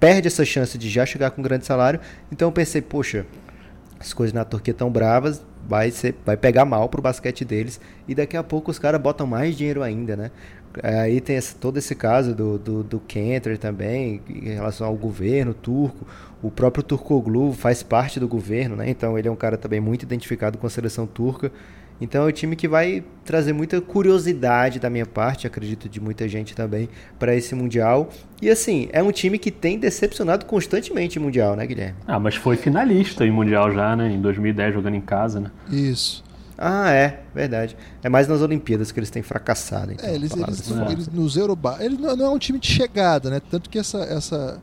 perde 0.00 0.26
essa 0.26 0.44
chance 0.44 0.76
de 0.76 0.90
já 0.90 1.06
chegar 1.06 1.30
com 1.30 1.40
um 1.40 1.44
grande 1.44 1.66
salário. 1.66 2.00
Então 2.32 2.48
eu 2.48 2.52
pensei, 2.52 2.82
poxa, 2.82 3.24
as 4.00 4.12
coisas 4.12 4.34
na 4.34 4.44
Turquia 4.44 4.72
estão 4.72 4.90
bravas, 4.90 5.40
vai, 5.68 5.90
ser, 5.90 6.14
vai 6.24 6.36
pegar 6.36 6.64
mal 6.64 6.88
pro 6.88 7.02
basquete 7.02 7.44
deles. 7.44 7.80
E 8.06 8.14
daqui 8.14 8.36
a 8.36 8.42
pouco 8.42 8.70
os 8.70 8.78
caras 8.78 9.00
botam 9.00 9.26
mais 9.26 9.56
dinheiro 9.56 9.82
ainda, 9.82 10.16
né? 10.16 10.30
Aí 10.82 11.20
tem 11.20 11.36
esse, 11.36 11.54
todo 11.54 11.78
esse 11.78 11.94
caso 11.94 12.34
do, 12.34 12.58
do, 12.58 12.82
do 12.82 13.00
Kenter 13.00 13.56
também, 13.58 14.20
em 14.28 14.54
relação 14.54 14.86
ao 14.86 14.96
governo 14.96 15.54
turco. 15.54 16.06
O 16.42 16.50
próprio 16.50 16.82
Turkoglu 16.82 17.52
faz 17.52 17.82
parte 17.82 18.18
do 18.18 18.26
governo, 18.26 18.76
né? 18.76 18.90
Então 18.90 19.18
ele 19.18 19.28
é 19.28 19.30
um 19.30 19.36
cara 19.36 19.56
também 19.56 19.80
muito 19.80 20.02
identificado 20.02 20.58
com 20.58 20.66
a 20.66 20.70
seleção 20.70 21.06
turca. 21.06 21.52
Então 22.00 22.24
é 22.24 22.28
um 22.28 22.32
time 22.32 22.56
que 22.56 22.66
vai 22.66 23.04
trazer 23.24 23.52
muita 23.52 23.80
curiosidade 23.80 24.78
da 24.78 24.90
minha 24.90 25.06
parte, 25.06 25.46
acredito 25.46 25.88
de 25.88 26.00
muita 26.00 26.28
gente 26.28 26.54
também, 26.54 26.88
para 27.18 27.34
esse 27.34 27.54
Mundial. 27.54 28.10
E 28.42 28.50
assim, 28.50 28.88
é 28.92 29.02
um 29.02 29.12
time 29.12 29.38
que 29.38 29.50
tem 29.50 29.78
decepcionado 29.78 30.44
constantemente 30.44 31.18
em 31.18 31.22
Mundial, 31.22 31.56
né, 31.56 31.66
Guilherme? 31.66 31.96
Ah, 32.06 32.18
mas 32.18 32.34
foi 32.34 32.56
finalista 32.56 33.24
em 33.24 33.30
Mundial 33.30 33.72
já, 33.72 33.94
né? 33.96 34.10
Em 34.10 34.20
2010, 34.20 34.74
jogando 34.74 34.94
em 34.94 35.00
casa, 35.00 35.40
né? 35.40 35.50
Isso. 35.70 36.22
Ah, 36.56 36.90
é, 36.90 37.20
verdade. 37.34 37.76
É 38.02 38.08
mais 38.08 38.28
nas 38.28 38.40
Olimpíadas 38.40 38.92
que 38.92 38.98
eles 38.98 39.10
têm 39.10 39.22
fracassado. 39.22 39.92
Então, 39.92 40.08
é, 40.08 40.14
eles, 40.14 40.32
eles, 40.32 40.70
eles, 40.90 41.08
nos 41.08 41.36
Eurobar. 41.36 41.80
Ele 41.80 41.96
não, 41.96 42.16
não 42.16 42.26
é 42.26 42.30
um 42.30 42.38
time 42.38 42.58
de 42.58 42.68
chegada, 42.68 43.28
né? 43.28 43.40
Tanto 43.50 43.68
que 43.68 43.78
essa, 43.78 43.98
essa 44.04 44.60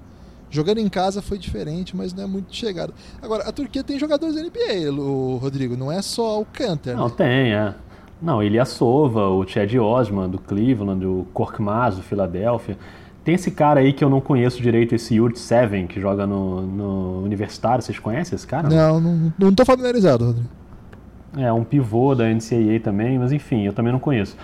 Jogando 0.52 0.80
em 0.80 0.90
casa 0.90 1.22
foi 1.22 1.38
diferente, 1.38 1.96
mas 1.96 2.14
não 2.14 2.26
é 2.26 2.28
muito 2.28 2.54
chegado. 2.54 2.94
Agora, 3.22 3.48
a 3.48 3.52
Turquia 3.54 3.84
tem 3.84 3.98
jogadores 3.98 4.36
da 4.36 4.42
NBA, 4.42 4.92
o 4.92 5.38
Rodrigo, 5.38 5.78
não 5.78 5.90
é 5.92 6.02
só 6.02 6.42
o 6.42 6.46
Canter. 6.46 6.96
Não, 6.96 7.08
né? 7.08 7.14
tem, 7.18 7.54
é. 7.54 7.74
Não, 8.22 8.44
ele 8.44 8.64
Sova, 8.66 9.30
o 9.30 9.48
Chad 9.48 9.74
Osman, 9.76 10.30
do 10.30 10.38
Cleveland, 10.38 11.06
o 11.06 11.26
Korkmaz, 11.34 11.96
do 11.96 12.04
Philadelphia. 12.04 12.78
Tem 13.24 13.36
esse 13.36 13.50
cara 13.50 13.80
aí 13.80 13.94
que 13.94 14.04
eu 14.04 14.10
não 14.10 14.20
conheço 14.20 14.62
direito, 14.62 14.94
esse 14.94 15.16
Yurt 15.16 15.38
Seven, 15.38 15.88
que 15.88 16.00
joga 16.02 16.28
no, 16.28 16.62
no 16.62 17.24
Universitário. 17.24 17.82
Vocês 17.82 17.98
conhecem 17.98 18.36
esse 18.36 18.46
cara? 18.46 18.68
Não, 18.68 19.00
não, 19.00 19.34
não 19.40 19.56
tô 19.56 19.64
familiarizado, 19.64 20.26
Rodrigo. 20.26 20.50
É, 21.38 21.52
um 21.52 21.64
pivô 21.64 22.14
da 22.14 22.26
NCAA 22.26 22.80
também, 22.84 23.18
mas 23.18 23.32
enfim, 23.32 23.66
eu 23.66 23.74
também 23.74 23.94
não 23.94 24.00
conheço. 24.00 24.36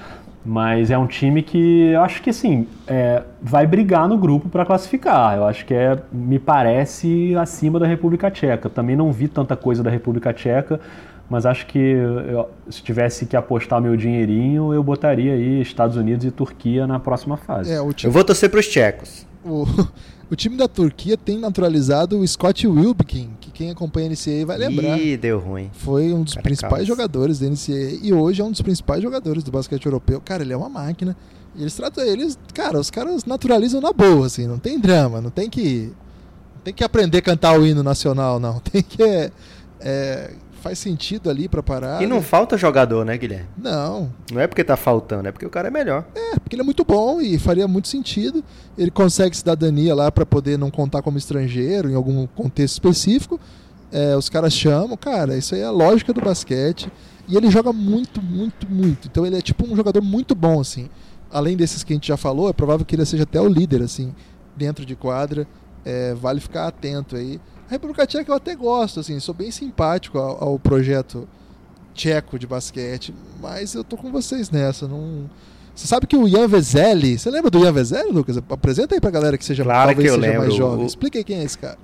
Mas 0.50 0.90
é 0.90 0.98
um 0.98 1.06
time 1.06 1.44
que 1.44 1.88
eu 1.88 2.02
acho 2.02 2.22
que 2.22 2.30
assim 2.30 2.66
é, 2.88 3.22
vai 3.42 3.68
brigar 3.68 4.08
no 4.08 4.18
grupo 4.18 4.48
para 4.48 4.66
classificar. 4.66 5.36
Eu 5.36 5.46
acho 5.46 5.66
que 5.66 5.74
é, 5.74 6.02
me 6.10 6.40
parece 6.40 7.36
acima 7.36 7.78
da 7.78 7.86
República 7.86 8.32
Tcheca. 8.32 8.70
Também 8.70 8.96
não 8.96 9.12
vi 9.12 9.28
tanta 9.28 9.58
coisa 9.58 9.84
da 9.84 9.90
República 9.90 10.32
Tcheca, 10.32 10.80
mas 11.30 11.46
acho 11.46 11.66
que 11.66 11.78
eu, 11.78 12.50
se 12.70 12.82
tivesse 12.82 13.26
que 13.26 13.36
apostar 13.36 13.82
meu 13.82 13.98
dinheirinho, 13.98 14.74
eu 14.74 14.82
botaria 14.82 15.34
aí 15.34 15.60
Estados 15.60 15.98
Unidos 15.98 16.26
e 16.26 16.32
Turquia 16.32 16.88
na 16.88 16.98
próxima 16.98 17.36
fase. 17.36 17.70
É, 17.70 17.80
time... 17.92 18.10
Eu 18.10 18.12
vou 18.14 18.24
torcer 18.24 18.50
para 18.50 18.62
os 18.62 18.68
tchecos. 18.70 19.28
O, 19.44 19.66
o 20.32 20.36
time 20.38 20.56
da 20.56 20.70
Turquia 20.70 21.18
tem 21.18 21.38
naturalizado 21.38 22.18
o 22.18 22.26
Scott 22.26 22.66
Wilbekin, 22.66 23.32
que 23.42 23.47
quem 23.58 23.72
acompanha 23.72 24.08
a 24.08 24.12
NCAA 24.12 24.46
vai 24.46 24.58
lembrar. 24.58 25.00
Ih, 25.00 25.18
deu 25.18 25.40
ruim. 25.40 25.72
Foi 25.74 26.14
um 26.14 26.22
dos 26.22 26.36
Cara, 26.36 26.44
principais 26.44 26.72
calma. 26.74 26.86
jogadores 26.86 27.40
da 27.40 27.48
NCAA 27.48 27.98
e 28.04 28.14
hoje 28.14 28.40
é 28.40 28.46
um 28.46 28.52
dos 28.52 28.62
principais 28.62 29.02
jogadores 29.02 29.44
do 29.44 29.50
basquete 29.50 29.84
europeu. 29.84 30.22
Cara, 30.22 30.44
ele 30.44 30.54
é 30.54 30.58
uma 30.58 30.70
máquina. 30.70 31.18
E 31.56 31.64
eles 31.64 31.74
tratam 31.74 32.04
eles, 32.04 32.38
cara, 32.54 32.80
os 32.80 32.92
caras 32.92 33.26
naturalizam 33.26 33.82
na 33.82 33.92
boa, 33.92 34.28
assim, 34.28 34.46
não 34.46 34.60
tem 34.60 34.80
drama, 34.80 35.20
não 35.20 35.32
tem 35.32 35.50
que 35.50 35.92
não 36.56 36.62
tem 36.66 36.72
que 36.72 36.84
aprender 36.84 37.18
a 37.18 37.22
cantar 37.22 37.60
o 37.60 37.66
hino 37.66 37.82
nacional, 37.82 38.40
não. 38.40 38.60
Tem 38.72 38.84
que 38.84 39.02
é, 39.02 39.32
é 39.80 40.34
faz 40.68 40.80
sentido 40.80 41.30
ali 41.30 41.48
para 41.48 41.64
parar. 41.64 42.02
E 42.04 42.08
não 42.08 42.22
falta 42.22 42.58
jogador, 42.58 43.06
né, 43.06 43.18
Guilherme? 43.18 43.48
Não. 43.58 44.12
Não 44.32 44.42
é 44.42 44.48
porque 44.48 44.64
tá 44.64 44.76
faltando, 44.76 45.28
é 45.28 45.32
porque 45.32 45.46
o 45.46 45.50
cara 45.50 45.70
é 45.70 45.72
melhor. 45.72 46.06
É, 46.14 46.38
porque 46.40 46.56
ele 46.56 46.62
é 46.62 46.66
muito 46.66 46.84
bom 46.84 47.22
e 47.22 47.40
faria 47.40 47.68
muito 47.68 47.88
sentido. 47.88 48.44
Ele 48.78 48.92
consegue 48.92 49.36
cidadania 49.36 49.96
lá 49.96 50.12
para 50.12 50.26
poder 50.26 50.58
não 50.58 50.70
contar 50.70 51.02
como 51.02 51.18
estrangeiro 51.18 51.90
em 51.90 51.96
algum 51.96 52.28
contexto 52.28 52.74
específico. 52.74 53.40
É, 53.92 54.16
os 54.18 54.28
caras 54.30 54.52
chamam, 54.52 54.98
cara, 54.98 55.38
isso 55.38 55.56
aí 55.56 55.62
é 55.62 55.66
a 55.66 55.72
lógica 55.72 56.12
do 56.12 56.20
basquete. 56.20 56.92
E 57.30 57.38
ele 57.38 57.50
joga 57.50 57.72
muito, 57.72 58.22
muito, 58.22 58.70
muito. 58.70 59.08
Então 59.08 59.26
ele 59.26 59.38
é 59.38 59.42
tipo 59.42 59.66
um 59.66 59.76
jogador 59.76 60.02
muito 60.02 60.36
bom, 60.36 60.60
assim. 60.60 60.90
Além 61.32 61.56
desses 61.56 61.84
que 61.84 61.94
a 61.94 61.96
gente 61.96 62.10
já 62.10 62.18
falou, 62.18 62.50
é 62.50 62.54
provável 62.54 62.86
que 62.86 62.96
ele 62.96 63.06
seja 63.06 63.24
até 63.24 63.40
o 63.40 63.48
líder, 63.48 63.82
assim, 63.82 64.14
dentro 64.56 64.86
de 64.86 64.96
quadra. 64.96 65.48
É, 65.86 66.14
vale 66.14 66.42
ficar 66.42 66.68
atento 66.68 67.16
aí. 67.16 67.40
A 67.68 67.72
República 67.72 68.08
Tcheca 68.08 68.32
eu 68.32 68.36
até 68.36 68.56
gosto, 68.56 69.00
assim, 69.00 69.20
sou 69.20 69.36
bem 69.36 69.52
simpático 69.52 70.18
ao, 70.18 70.44
ao 70.44 70.60
projeto 70.60 71.28
tcheco 71.94 72.40
de 72.40 72.48
basquete, 72.48 73.14
mas 73.42 73.74
eu 73.74 73.84
tô 73.84 73.98
com 73.98 74.12
vocês 74.12 74.50
nessa, 74.50 74.88
não... 74.88 75.30
Você 75.76 75.86
sabe 75.86 76.08
que 76.08 76.18
o 76.18 76.28
Ian 76.28 76.48
Vezeli, 76.48 77.20
você 77.20 77.30
lembra 77.30 77.52
do 77.52 77.60
Ian 77.60 77.72
Vezeli, 77.72 78.12
Lucas? 78.12 78.38
Apresenta 78.38 78.96
aí 78.96 79.02
pra 79.02 79.12
galera 79.12 79.38
que 79.38 79.46
seja, 79.46 79.64
claro 79.64 79.90
talvez 79.90 80.10
que 80.10 80.10
eu 80.10 80.16
seja 80.16 80.28
lembro. 80.28 80.48
mais 80.48 80.56
jovem. 80.56 80.86
Explica 80.88 81.20
aí 81.20 81.24
quem 81.24 81.40
é 81.40 81.44
esse 81.44 81.58
cara. 81.58 81.78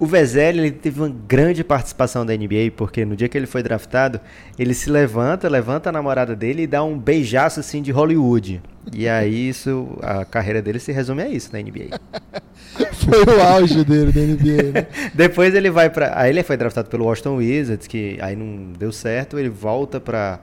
O 0.00 0.06
Vezeli 0.06 0.58
ele 0.58 0.70
teve 0.70 0.98
uma 0.98 1.14
grande 1.28 1.62
participação 1.62 2.24
da 2.24 2.34
NBA, 2.34 2.72
porque 2.74 3.04
no 3.04 3.14
dia 3.14 3.28
que 3.28 3.36
ele 3.36 3.46
foi 3.46 3.62
draftado, 3.62 4.18
ele 4.58 4.72
se 4.72 4.88
levanta, 4.88 5.46
levanta 5.46 5.90
a 5.90 5.92
namorada 5.92 6.34
dele 6.34 6.62
e 6.62 6.66
dá 6.66 6.82
um 6.82 6.98
beijaço 6.98 7.60
assim 7.60 7.82
de 7.82 7.90
Hollywood. 7.90 8.62
E 8.94 9.06
aí 9.06 9.50
isso, 9.50 9.98
a 10.00 10.24
carreira 10.24 10.62
dele 10.62 10.78
se 10.78 10.90
resume 10.90 11.22
a 11.22 11.28
isso 11.28 11.50
na 11.52 11.60
NBA. 11.60 12.00
foi 12.96 13.36
o 13.36 13.42
auge 13.42 13.84
dele 13.84 14.12
na 14.14 14.34
NBA, 14.34 14.72
né? 14.72 14.86
Depois 15.12 15.54
ele 15.54 15.70
vai 15.70 15.90
para, 15.90 16.18
aí 16.18 16.30
ele 16.30 16.42
foi 16.42 16.56
draftado 16.56 16.88
pelo 16.88 17.04
Washington 17.04 17.36
Wizards, 17.36 17.86
que 17.86 18.16
aí 18.22 18.34
não 18.34 18.72
deu 18.72 18.92
certo, 18.92 19.38
ele 19.38 19.50
volta 19.50 20.00
para 20.00 20.40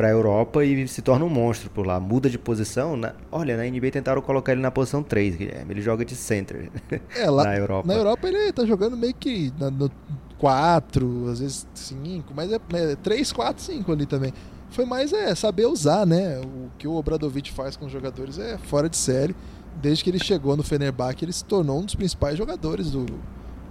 para 0.00 0.08
a 0.08 0.12
Europa 0.12 0.64
e 0.64 0.88
se 0.88 1.02
torna 1.02 1.26
um 1.26 1.28
monstro 1.28 1.68
por 1.68 1.86
lá. 1.86 2.00
Muda 2.00 2.30
de 2.30 2.38
posição. 2.38 2.96
Na, 2.96 3.12
olha, 3.30 3.54
na 3.54 3.64
NBA 3.64 3.90
tentaram 3.90 4.22
colocar 4.22 4.52
ele 4.52 4.62
na 4.62 4.70
posição 4.70 5.02
3, 5.02 5.36
Guilherme. 5.36 5.74
Ele 5.74 5.82
joga 5.82 6.06
de 6.06 6.16
center 6.16 6.70
é, 7.14 7.28
lá, 7.28 7.44
na 7.44 7.54
Europa. 7.54 7.86
Na 7.86 7.92
Europa 7.92 8.26
ele 8.26 8.50
tá 8.50 8.64
jogando 8.64 8.96
meio 8.96 9.12
que 9.12 9.52
no 9.58 9.90
4, 10.38 11.28
às 11.28 11.40
vezes 11.40 11.66
5, 11.74 12.32
mas 12.34 12.50
é, 12.50 12.58
é 12.72 12.96
3, 12.96 13.30
4, 13.30 13.62
5 13.62 13.92
ali 13.92 14.06
também. 14.06 14.32
Foi 14.70 14.86
mais 14.86 15.12
é, 15.12 15.34
saber 15.34 15.66
usar, 15.66 16.06
né? 16.06 16.40
O 16.40 16.70
que 16.78 16.88
o 16.88 16.94
Obradovic 16.94 17.52
faz 17.52 17.76
com 17.76 17.84
os 17.84 17.92
jogadores 17.92 18.38
é 18.38 18.56
fora 18.56 18.88
de 18.88 18.96
série. 18.96 19.36
Desde 19.82 20.02
que 20.02 20.08
ele 20.08 20.18
chegou 20.18 20.56
no 20.56 20.62
Fenerbahçe, 20.62 21.26
ele 21.26 21.32
se 21.32 21.44
tornou 21.44 21.78
um 21.78 21.84
dos 21.84 21.94
principais 21.94 22.38
jogadores 22.38 22.90
do, 22.90 23.04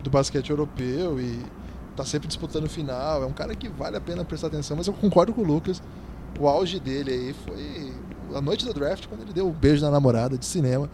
do 0.03 0.11
basquete 0.11 0.51
europeu 0.51 1.19
e 1.19 1.39
tá 1.95 2.05
sempre 2.05 2.27
disputando 2.27 2.69
final. 2.69 3.23
É 3.23 3.25
um 3.25 3.33
cara 3.33 3.55
que 3.55 3.67
vale 3.67 3.97
a 3.97 4.01
pena 4.01 4.23
prestar 4.23 4.45
atenção, 4.45 4.77
mas 4.77 4.85
eu 4.85 4.93
concordo 4.93 5.33
com 5.33 5.41
o 5.41 5.43
Lucas 5.43 5.81
o 6.39 6.47
auge 6.47 6.79
dele 6.79 7.11
aí 7.11 7.35
foi 7.45 7.93
a 8.35 8.41
noite 8.41 8.65
do 8.65 8.73
draft, 8.73 9.07
quando 9.07 9.21
ele 9.21 9.33
deu 9.33 9.45
o 9.45 9.49
um 9.49 9.53
beijo 9.53 9.83
na 9.83 9.91
namorada 9.91 10.37
de 10.37 10.45
cinema. 10.45 10.89